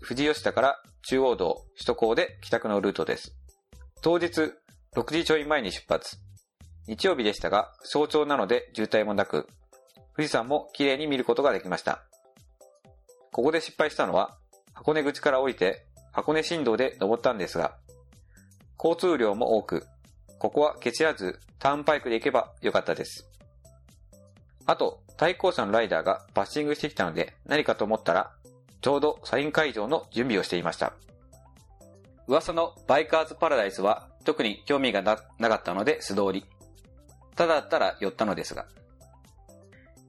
[0.00, 3.37] 富士吉田から中央道、首都高で帰宅のルートです。
[4.00, 4.52] 当日、
[4.94, 6.18] 6時ちょい前に出発。
[6.86, 9.48] 日曜日でしたが、早朝なので渋滞もなく、
[10.16, 12.04] 富士山も綺麗に見ることができました。
[13.32, 14.38] ここで失敗したのは、
[14.72, 17.76] 箱根口から降りて、箱根新道で登ったんですが、
[18.78, 19.84] 交通量も多く、
[20.38, 23.28] ここはケチらずターンパイクで行けばよかったです。
[24.64, 28.32] あと、対向車のライダーがバッシングしてきたので何かと思ったら、
[28.80, 30.92] ちょうどサイン会場の準備をしていました。
[32.28, 36.44] 噂のバイカーズパラダイスは特に興味がなかったので素通り。
[37.34, 38.66] ただだったら寄ったのですが。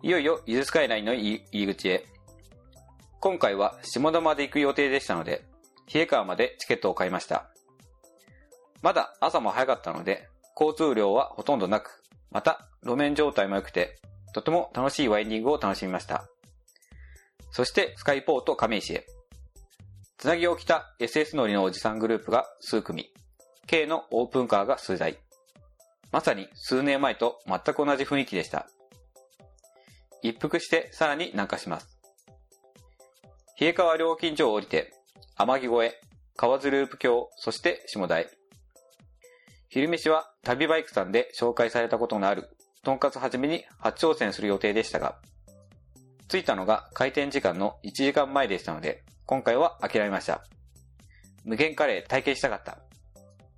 [0.04, 2.06] いよいよ伊豆スカイラインの入り口へ。
[3.22, 5.46] 今回は下田まで行く予定でしたので、
[5.94, 7.50] 冷川までチケットを買いました。
[8.82, 10.28] まだ朝も早かったので、
[10.60, 14.00] 交通量はほとんどなく、また路面状態も良くて、
[14.34, 16.28] とても楽しいワインディングを楽しみました。
[17.52, 19.08] そしてスカイポート亀石へ。
[20.20, 23.10] つなぎを着た SS 乗りのおじさんグループが数組、
[23.68, 25.18] K のオープンカーが数台。
[26.12, 28.68] まさに数年前と全く同じ雰囲気でした。
[30.22, 32.02] 一服してさらに南下します。
[33.62, 34.94] 冷川料金所を降りて、
[35.38, 36.02] 天城越え、
[36.36, 38.28] 河津ループ橋、そして下台。
[39.70, 42.50] 昼飯は旅バイクさんで紹介されたことのある、
[42.84, 45.16] とんかつはじめに初挑戦する予定でしたが、
[46.28, 50.44] 着いたのが開店時間の1時間前でしたので、今回は諦めました。
[51.46, 52.80] 無限カレー体験したかった。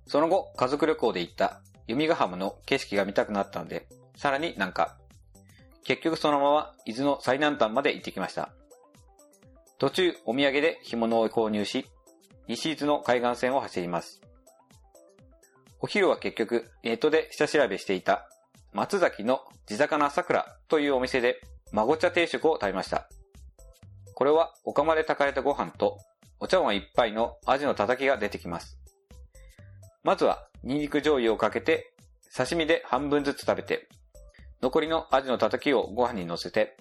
[0.06, 4.98] その後、家族旅行で行った弓ヶ浜の景色が見たくなったので、さらになんか、
[5.82, 8.50] 結局そのまま伊豆の最南端まで行ってきました。
[9.78, 11.86] 途中、お土産で干物を購入し、
[12.48, 14.20] 西伊豆の海岸線を走ります。
[15.80, 18.28] お昼は結局、ネットで下調べしていた、
[18.74, 21.40] 松崎の地魚桜というお店で、
[21.72, 23.08] 孫茶定食を食べました。
[24.14, 25.98] これは、お釜で炊かれたご飯と、
[26.40, 28.78] お茶碗一杯のアジのたたきが出てきます。
[30.02, 31.94] まずは、ニンニク醤油をかけて、
[32.36, 33.88] 刺身で半分ずつ食べて、
[34.60, 36.76] 残りのアジのたたきをご飯に乗せて、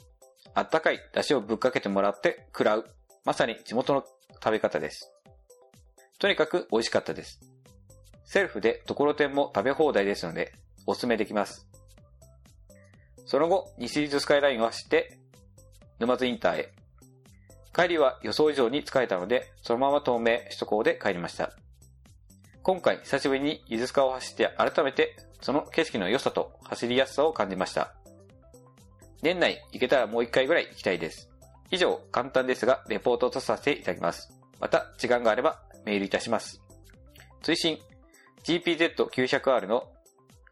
[0.53, 2.86] あったかい出汁をぶっかけてもらって食らう。
[3.25, 4.03] まさに地元の
[4.34, 5.11] 食べ方です。
[6.19, 7.39] とにかく美味しかったです。
[8.25, 10.53] セルフでところてんも食べ放題ですので、
[10.86, 11.67] おすすめできます。
[13.25, 15.17] その後、西伊豆スカイラインを走って、
[15.99, 16.73] 沼津インターへ。
[17.74, 21.51] 帰りは予想以上に疲れたので、そのまま東名首都高で帰りました。
[22.63, 27.93] 今回久しぶりに伊豆スカを走って改めてその景色の良さと走りやすさを感じました。
[29.22, 31.30] 年内行けたらもう一回ぐらい行きたいです。
[31.72, 34.34] 以上、簡単ですが、レポートとさせていただきます。
[34.59, 36.61] また、時間があればメールいたします。
[37.41, 37.80] 追伸
[38.43, 39.88] GPZ900R の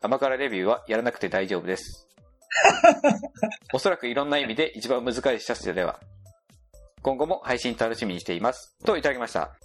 [0.01, 2.07] 甘辛レビューはやらなくて大丈夫です。
[3.73, 5.99] おそらくいろんな意味で一番難しい車種では。
[7.01, 8.75] 今後も配信楽しみにしています。
[8.83, 9.57] といただきました。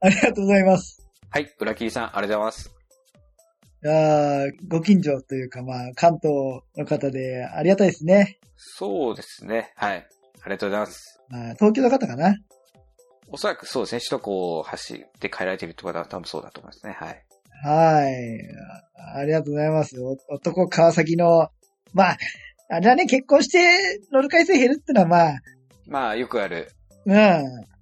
[0.00, 1.00] ありがとうございます。
[1.30, 2.70] はい、裏切りさん、ありがとうございます。
[3.82, 8.38] いやーご近所というか、まあ、関東の方でありがたいですね。
[8.56, 9.72] そうですね。
[9.76, 10.06] はい。
[10.42, 11.20] ありがとうございます。
[11.28, 12.36] まあ、東京の方かな？
[13.28, 14.00] おそらくそうですね。
[14.00, 16.96] 首都高を走って帰られているってことは多分そうだと思いますね。
[16.98, 17.24] はい。
[17.62, 18.14] はい。
[19.16, 19.98] あありがとうございます。
[20.00, 21.48] お男川崎の、
[21.92, 22.16] まあ、
[22.70, 25.34] あれはね、結婚して乗る回数減るってのはまあ、
[25.86, 26.70] まあ、よくある。
[27.06, 27.14] うん、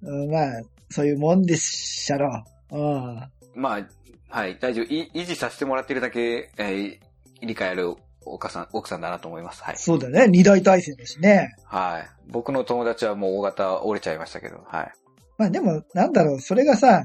[0.01, 2.43] うんまあ、そういうもんでっしゃろ。
[2.71, 3.23] うん。
[3.55, 3.87] まあ、
[4.29, 4.85] はい、大丈夫。
[4.85, 6.99] い維持させてもらってるだけ、えー
[7.45, 7.95] 理解ある
[8.25, 9.61] お母さん、奥さんだなと思います。
[9.63, 9.77] はい。
[9.77, 10.27] そうだね。
[10.27, 11.55] 二大体制だしね。
[11.65, 12.09] はい。
[12.31, 14.91] 僕の友達はもう大型折れちゃいましたけど、はい。
[15.37, 17.03] まあでも、なんだろう、それがさ、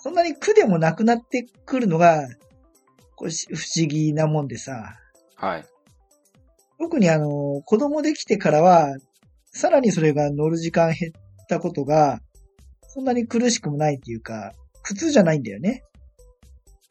[0.00, 2.28] そんなに苦でもなくなってくるのが、
[3.16, 4.96] これし不思議なもんでさ、
[5.34, 5.64] はい。
[6.78, 8.96] 特にあの、子供できてからは、
[9.58, 12.20] さらにそれが乗る時間減ったことが、
[12.82, 14.52] そんなに苦しくもないっていうか、
[14.84, 15.82] 苦痛じゃないんだよね。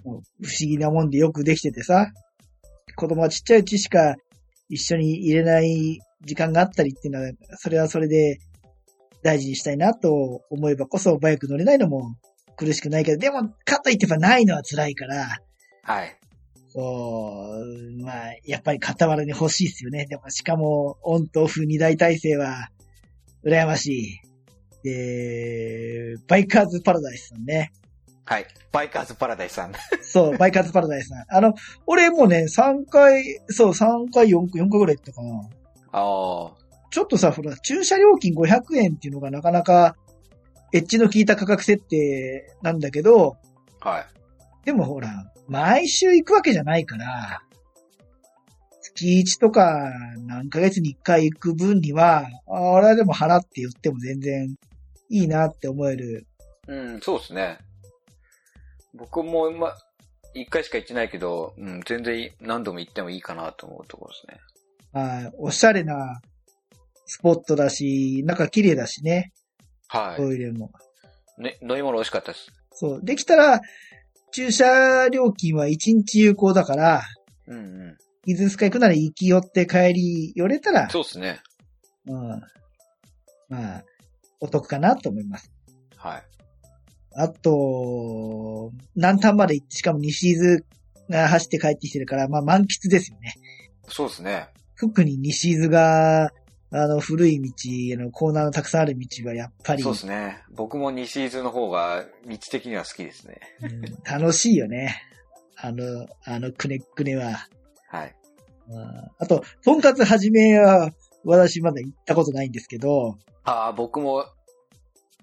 [0.03, 0.21] 不思
[0.59, 2.11] 議なもんでよくできててさ、
[2.97, 4.15] 子供はちっちゃいうちしか
[4.67, 8.37] 一緒に入れない時間があったりっていうのは、それはそれで
[9.23, 12.17] 大事にしたいなと思えばこそバイク乗れないのも
[12.57, 15.25] 苦しくないけど、でも、かといってやっぱないのは辛いから、
[15.83, 16.19] はい。
[16.73, 20.05] こう、まあ、やっぱり傍らに欲しいですよね。
[20.05, 22.69] でも、しかも、オンとオフ二大体制は、
[23.43, 24.27] 羨ましい。
[24.83, 27.71] で、バイカーズパラダイスさんね。
[28.25, 28.45] はい。
[28.71, 29.71] バイカーズパラダイスさん。
[30.01, 31.25] そう、 バイカーズパラダイスさん。
[31.29, 31.53] あの、
[31.85, 35.49] 俺もね、3回、そう、3回、4回、4回ぐらい行ったかな。
[35.93, 36.67] ああ。
[36.89, 39.95] ちょっとさ、ほら、駐車料金500円っていうのがなかなか、
[40.73, 43.37] エッジの効いた価格設定なんだけど、
[43.79, 44.05] はい。
[44.65, 47.41] でもほら、毎週行くわけじゃないから、
[48.81, 49.91] 月1とか
[50.25, 54.55] 何ヶ月に1回行く分には、あ俺はでも払って言っても全然
[55.09, 56.25] いいなって思える。
[56.67, 57.59] うん、そうですね。
[58.93, 59.73] 僕も、ま、
[60.33, 64.41] 一回しか行ってないけど、うん、全然い何度も行ってもいいかなと思うところですね。
[64.93, 66.21] はいおしゃれな
[67.05, 69.31] スポットだし、中綺麗だしね、
[69.87, 70.71] はトイレも。
[71.39, 71.43] い。
[71.43, 72.51] ね、飲み物美味しかったです。
[72.71, 72.99] そう。
[73.03, 73.61] できたら、
[74.31, 77.01] 駐車料金は1日有効だから、
[77.47, 77.97] うんうん。
[78.25, 81.41] 伊豆スカ行くなら行き寄って帰り寄れたら、そうですね。
[82.07, 82.41] うん。
[83.49, 83.83] まあ、
[84.39, 85.51] お得かなと思います。
[85.95, 86.23] はい。
[87.15, 90.59] あと、南端まで行って、しかも西伊豆
[91.09, 93.33] が走って帰ってきてるから、まあ満喫ですよね。
[93.87, 94.49] そうですね。
[94.79, 96.31] 特に西伊豆が、
[96.69, 97.49] あの、古い道、
[97.95, 100.43] あの、コーナーのたくさんある道はやっぱり、そうですね。
[100.51, 103.39] 僕も西伊豆の方が道的には好きですね。
[103.61, 105.01] うん楽しいよね。
[105.55, 107.47] あの、あの、くねくねは。
[107.89, 108.15] はい。
[108.69, 108.83] うん
[109.17, 110.91] あと、とんかつはじめは、
[111.23, 114.25] 私まだ行ったことないんですけど、ああ、僕も、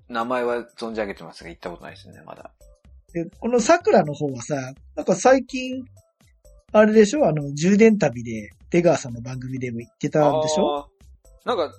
[0.09, 2.51] 名前は存じ上げてますが、行ったことないですね、まだ。
[3.13, 5.85] でこの桜の方はさ、なんか最近、
[6.73, 7.27] あれでしょ？
[7.27, 10.89] あの、充電旅で、出川さんの番組でも言ってたんでしょ？
[11.45, 11.73] なんか、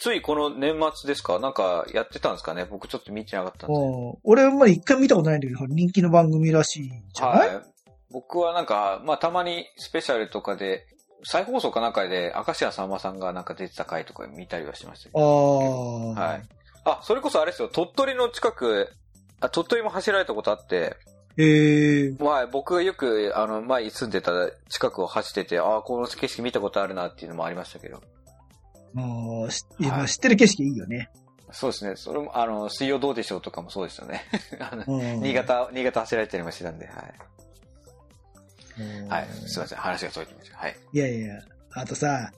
[0.00, 1.40] ついこの年末ですか？
[1.40, 2.64] なんかやってたんですかね？
[2.64, 3.76] 僕ちょっと見てなかったんで。
[3.76, 7.64] うん俺まだ一回見たことないんだけど、人気の番組らしいじゃない、はい。
[8.10, 10.86] 僕はなんか、まあたまにスペシャルとかで、
[11.24, 16.20] 再放送かなんかで、明石家さんまさんがなんか出てた回とか見たりはしましたけあどあ。
[16.20, 16.42] はい。
[16.84, 18.88] あ、それこそあれですよ、鳥取の近く、
[19.40, 20.96] あ鳥取も走られたことあって、
[21.36, 22.14] へえ。
[22.20, 24.30] まあ僕がよく、あの、前住んでた
[24.68, 28.00] 近くを走ってて、ああ、この景色見たことあるなっていうのもありましたけど。
[28.92, 31.10] もう、知ってる景色いいよね。
[31.50, 31.96] そうですね。
[31.96, 34.22] それも、あの、水曜どうでしょうとかもそうですよね。
[35.22, 35.32] 新。
[35.34, 37.14] 潟、新潟走られたりもしてたんで、はい。
[38.80, 39.28] うんはい。
[39.46, 39.78] すいません。
[39.78, 40.56] 話がそれてました。
[40.58, 40.76] はい。
[40.92, 41.40] いやいや、
[41.72, 42.30] あとさ、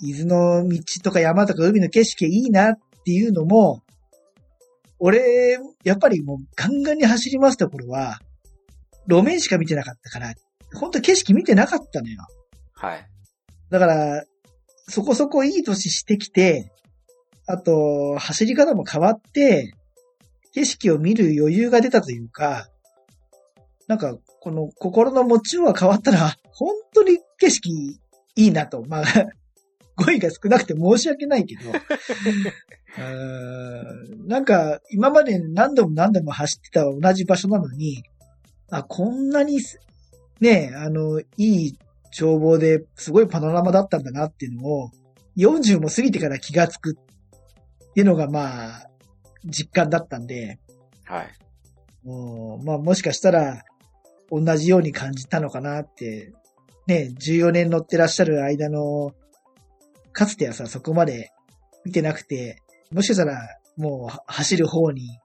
[0.00, 3.82] 伊豆の道とか山とか海の景色いいなっていうのも、
[4.98, 8.20] 俺、やっぱりもうガンガンに走りますところは、
[9.08, 10.34] 路面しか見てなかったから、
[10.74, 12.26] 本当景色見てなかったのよ。
[12.74, 13.06] はい。
[13.70, 14.24] だから、
[14.88, 16.72] そこそこいい年してきて、
[17.46, 19.72] あと、走り方も変わって、
[20.52, 22.68] 景色を見る余裕が出たというか、
[23.86, 27.98] なんか、この心の持ちようが変わったら、本当に景色
[28.36, 28.84] いいなと。
[28.86, 29.04] まあ、
[29.96, 38.02] 語彙が少なくて申し訳ないけど、 うーんなんか、今まで何度も何度も走ってた同じ場所なのに、
[38.70, 39.78] あ、こんなにす、
[40.40, 41.78] ね、あの、いい
[42.18, 44.90] 眺望ですごいパノラマだったんだなっていうのを、
[45.36, 48.86] 40も過ぎてから気がつくっていうのがまあ、
[49.44, 50.58] 実感だったんで、
[51.04, 51.28] はい。
[52.04, 53.64] もうまあもしかしたら
[54.30, 56.32] 同じように感じたのかなって、
[56.86, 59.12] ね、14年乗ってらっしゃる間の、
[60.12, 61.32] かつてはさ、そこまで
[61.84, 63.38] 見てなくて、もしかしたら
[63.76, 65.18] もうは走る方に、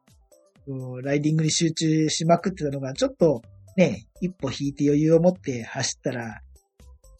[0.67, 3.41] うんライディングに集中しまくってたのが、ちょっと
[3.77, 6.41] ね、一歩引いて余裕を持って走ったら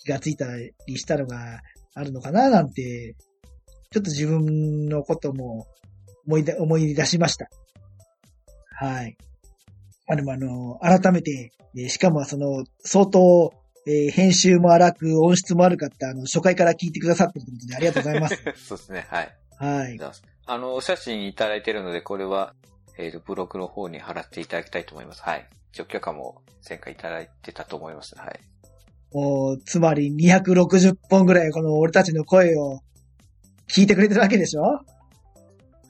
[0.04, 0.46] 気がついた
[0.88, 1.62] りしたのが
[1.94, 3.16] あるのかななんて、
[3.92, 5.68] ちょっと自分のことも
[6.26, 7.50] 思い出、思い出しました。
[8.76, 9.18] はい。
[10.10, 13.54] あでもあの、改めて、えーしかもその、相当、
[13.88, 18.36] えー編集も荒く、音質も悪かった、あの、初回から聞いてくださってるということでありがとうございます。
[18.66, 19.06] そうですね。
[19.10, 19.38] はい。
[19.58, 20.00] はい。
[20.48, 22.56] あの、お写真いただいてるので、これは、
[22.98, 25.22] えっ、と、ブログの方に貼らせていただきたいと思います。
[25.22, 25.48] はい。
[25.72, 28.16] 一応許可も前回いただいてたと思います。
[28.18, 28.40] はい。
[29.14, 32.80] もう、つまり260本ぐらいこの俺たちの声を
[33.68, 34.82] 聞いてくれてるわけでしょ？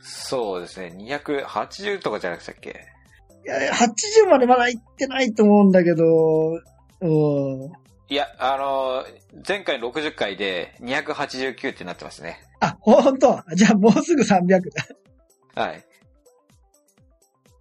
[0.01, 0.95] そうですね。
[0.97, 2.87] 280とかじゃなくしたっけ？
[3.45, 6.05] いや、80までまだ行ってないと思うんだけど、
[7.01, 7.71] うん。
[8.09, 9.05] いや、あの
[9.47, 12.39] 前回60回で289ってなってますね。
[12.59, 13.41] あ、ほんと？
[13.55, 14.47] じゃあもうすぐ300
[15.55, 15.63] だ。
[15.63, 15.85] はい。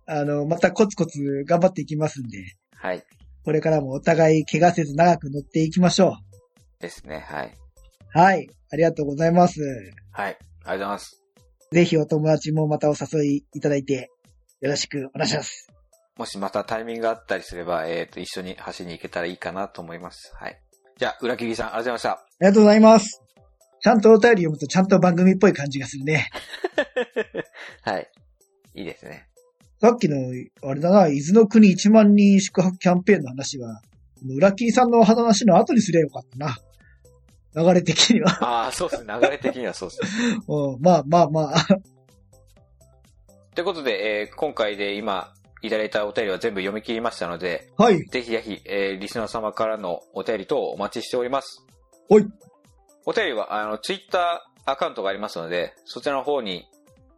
[0.06, 2.38] あの、またコツコツ頑張っていきますんで、
[2.74, 3.04] はい。
[3.44, 6.16] これからもお互い怪我せず長く乗っていきましょ
[6.78, 7.24] ですね。
[7.28, 7.54] はい。
[8.14, 8.18] う。
[8.18, 8.48] はい。
[8.72, 9.60] ありがとうございます。
[10.12, 10.30] はい。
[10.30, 11.22] ありがとうございます。
[11.72, 14.10] ぜひお友達もまたお誘いいただいて、
[14.60, 15.68] よろしくお願いします。
[16.16, 20.32] もしまたタイミングがあったりすれば、えっ、と、一緒に走りに行けたらいいかなと思います。
[20.34, 20.60] はい。
[20.98, 22.10] じゃあ、裏切りさん、ありがとうございました。
[22.10, 23.22] ありがとうございます。
[23.82, 26.28] ちゃんとお便り読むとちゃんと番組っぽい感じがするね。
[27.82, 28.10] はい。
[28.74, 29.29] いいですね。
[29.80, 30.16] さっきの、
[30.62, 33.80] あれだな、伊豆の国1万人宿泊キャンペーンの話は、
[34.36, 36.58] 裏切りさんの話の後にすればよかったな。
[37.54, 38.30] 流れ的には。
[38.44, 39.14] ああ、そうですね。
[39.20, 40.38] 流れ的にはそうですね。
[40.46, 41.66] うんまあまあまあ。
[43.54, 48.04] ということで、えー今回で今、いただいたお便りは全部読み切りましたので、はい。
[48.04, 51.64] ぜひぜひ、えーリスナー様からのお便り等お待ちしております。
[52.08, 52.26] はい。
[53.06, 56.66] お便りは、あの、ツイッターアカウントがありますので、そちらの方に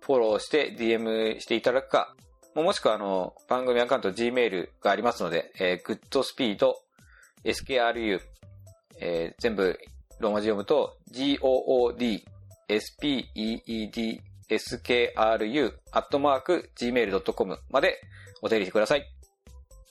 [0.00, 2.14] フォローして DM していただくか、
[2.54, 6.58] もしくはあの、番組アカウント Gmail がありますので、えー、goodspeed,
[7.44, 8.20] skru、
[9.00, 9.78] えー全部
[10.20, 12.22] ローマ字読むと、good,
[12.68, 18.00] speed, skru, アットマーク、gmail.com まで
[18.42, 19.04] お便りしてください。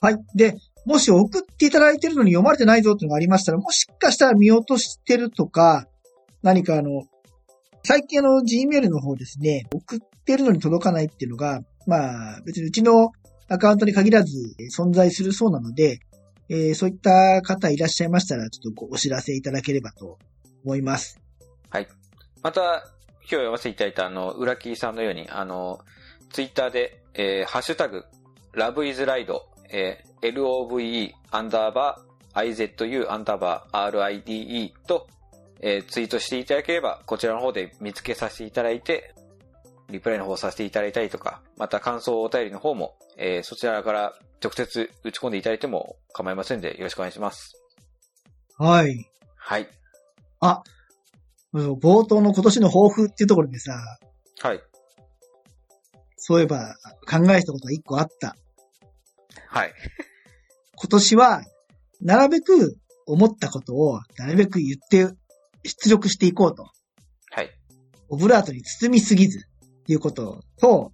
[0.00, 0.16] はい。
[0.34, 5.86] で、もし送っていただいてるのに読まれてないぞっていうのがありましたら、もしかしたら見落としてるとか、
[6.42, 7.02] 何かあの、
[7.84, 13.12] 最近あの Gmail の方ですね、送ってるのに届かないっていうのが、まあ別にうちの
[13.48, 16.00] アカウントに限らず存在するそうなので、
[16.48, 20.18] えーそういった方いらっしゃいましたら、ちょっとお知らせいただければと
[20.64, 21.18] 思います。
[21.70, 21.88] はい。
[22.42, 22.70] また、今
[23.22, 25.80] 日読ませいただいたあの、裏切りさんのように、あの、
[26.30, 28.04] ツイッターで、えーハッシュタグ、
[28.54, 29.26] loveisride、
[29.70, 35.08] えー love アンダーバー izu アンダーバー ride と、
[35.60, 39.11] えーツイートしていただければ、こちらの方で見つけさせていただいて、
[39.92, 47.54] リプライの方させていただいたりとか、また感想お便りの方も、えーそちらから直接打ち込んでいただいても構いませんで、よろしくお願いします。
[48.58, 49.08] はい。
[49.36, 49.68] はい。
[51.52, 53.72] うん冒頭の今年の抱負っていうところでさ、
[54.40, 54.60] はい。
[56.16, 56.76] そういえば
[57.08, 58.36] 考えたことが一個あった。
[59.48, 59.74] はい。
[60.76, 61.42] 今年は、
[62.00, 62.76] なるべく
[63.06, 65.14] 思ったことを、なるべく言って、
[65.64, 66.64] 出力していこうと。
[67.30, 67.50] はい。
[68.08, 69.46] オブラートに包みすぎず、
[69.88, 70.42] いうこと。
[70.58, 70.92] と、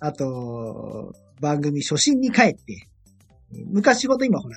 [0.00, 2.86] あと、番組初心に帰って、
[3.66, 4.56] 昔ほど今ほら、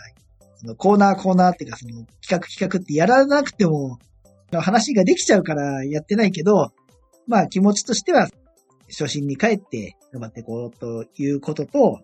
[0.57, 3.99] そのコーナーコーナーっていうかその企画企画ってやらなくても、
[4.53, 6.71] 話ができちゃうからやってないけど、
[7.27, 8.27] まあ気持ちとしては、
[8.89, 12.01] 初心に帰って頑張っていこうということと、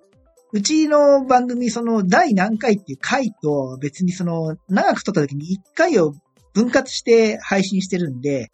[0.53, 6.13] うちの番組その第何回っていう回と別にその長く撮った時に1回を
[6.53, 8.49] 分割して配信してるんで、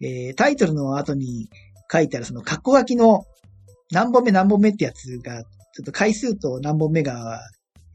[0.00, 1.48] えータイトルの後に
[1.90, 3.24] 書いてあるその括弧書きの
[3.90, 7.40] 何本目何本目ってやつが、ちょっと回数と何本目が、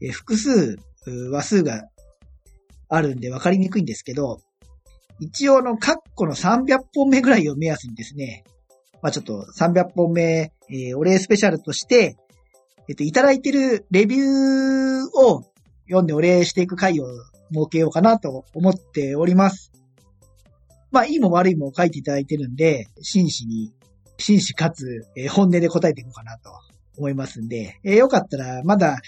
[0.02, 1.84] え複数、う話数が
[2.88, 4.40] あるんで分かりにくいんですけど、
[5.20, 8.44] 一応の括弧の300本目ぐらいを目安にですね、
[9.02, 12.16] まあちょっと300本目、えーお礼スペシャルとして、
[12.88, 15.42] えっと、いただいてるレビューを
[15.88, 17.06] 読んでお礼していく回を
[17.52, 19.72] 設けようかなと思っております。
[20.90, 23.72] まあ、いいも悪いも書いていただいてるんで、真摯に、
[24.18, 26.50] 真摯かつ、えー本音で答えていこうかなと
[26.96, 28.98] 思いますんで、えーよかったら、まだ、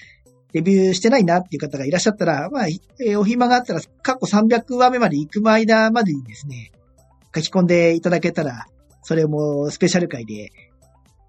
[0.52, 6.72] レビューしてないなっていう方がいらっしゃったら、まあ、えーお暇があったら、過去300話目まで行く間までにですね、
[7.34, 8.66] 書き込んでいただけたら、
[9.02, 10.50] それもスペシャル回で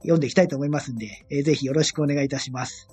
[0.01, 2.89] 読んでいきたいと思いますんで、えーぜひよろしくお願いいたします。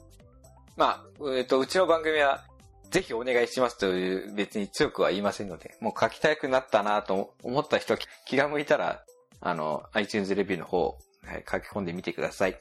[0.77, 2.45] まあ、えっ、と、うちの番組は、
[2.91, 9.03] ぜひお願いしますという、別に強くは言いませんので、もう書きたくなったなと思った人、気が向いたら、
[9.47, 12.61] あの、iTunes レビューの方、はい、書き込んでみてください。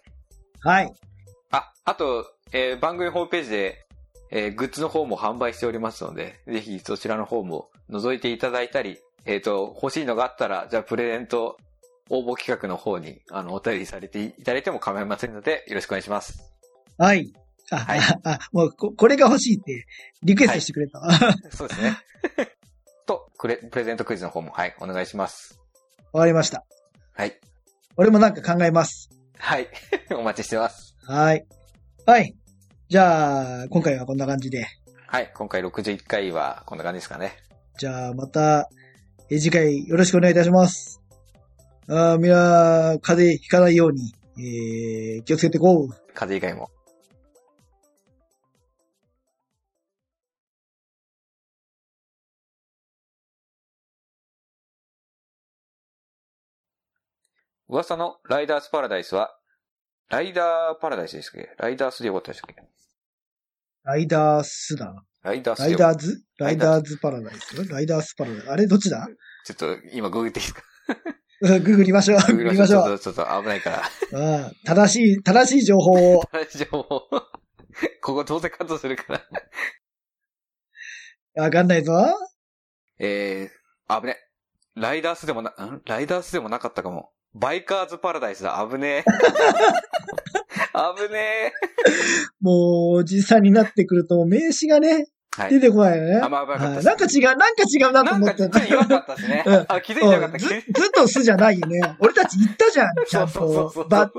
[0.61, 0.93] はい。
[1.49, 3.87] あ、あと、えー番組ホームページで、
[4.29, 11.57] えーグッズの方も販売しておりますので、ぜひそちらの方も覗いていただいたり、えっ、と、欲しいのがあったら、じゃあプレゼント
[12.11, 16.53] 応募企画の方に、あの、お便りされていただいても構いませんので、よろしくお願いします。
[16.99, 17.33] はい。
[17.71, 19.87] あ、はいあ、もうこ、これが欲しいって、
[20.21, 21.01] リクエストしてくれた。
[21.49, 21.97] そうですね。
[23.07, 25.59] と、プレ、プレゼントクイズの方も、はい、お願いします。
[26.11, 26.63] わかりました。
[27.17, 27.39] はい。
[27.95, 29.09] 俺もなんか考えます。
[29.37, 29.69] はい。
[30.11, 30.97] お待ちしてます。
[31.05, 31.45] はい。
[32.05, 32.35] はい。
[32.89, 34.65] じゃあ、今回はこんな感じで。
[35.07, 35.31] はい。
[35.33, 37.37] 今回61回はこんな感じですかね。
[37.77, 38.69] じゃあ、また、
[39.29, 41.01] え次回よろしくお願いいたします。
[41.87, 45.89] あーみんな、風邪ひかないように、えー、気をつけてこう。
[46.13, 46.69] 風邪以外も。
[57.75, 59.31] 噂のライダースパラダイスは、
[60.09, 61.49] ライダーパラダイスですっけ？
[61.57, 62.55] ライダースでよかったですっけ？
[63.83, 64.93] ライダースだ。
[65.23, 66.23] ライダースライダーズ？
[66.37, 67.67] ラライダーズパラダイス？
[67.67, 68.49] ライダースパラダイス。
[68.49, 69.05] あれどっちだ？
[69.45, 70.61] ちょっと今ググっていいですか？
[71.41, 72.19] うんググりましょう。
[72.31, 72.85] ググりましょう。
[72.85, 73.77] ちょっと、ちょっと危ないから。
[73.81, 73.81] あ
[74.47, 76.23] あ正しい、正しい情報を。
[76.31, 76.83] 大丈夫。
[78.01, 79.21] ここどうせカットするか
[81.35, 81.43] ら。
[81.43, 81.91] わかんないぞ。
[82.99, 84.17] えー、危ね。
[84.75, 85.81] ライダースでもな、ん？
[85.85, 87.11] ライダースでもなかったかも。
[87.33, 88.65] バイカーズパラダイスだ。
[88.69, 89.03] 危ねえ。
[90.97, 91.53] 危ねえ。
[92.41, 96.19] もう、おじさんになってくると、名刺がね、はい、出てこないよね。
[96.21, 99.43] あ、まあ、まあ、なんか違う、なんか違うなと思ってなんか違かったですね。
[99.45, 100.61] うん、あ、気づいてなかった、ずずっ
[100.93, 101.95] とすじゃないよね。
[101.99, 103.85] 俺たち言ったじゃん、ちゃんと。
[103.89, 104.11] バ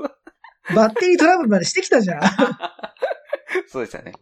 [0.75, 2.21] バッテリートラブルまでしてきたじゃん。
[3.67, 4.13] そうでしたね。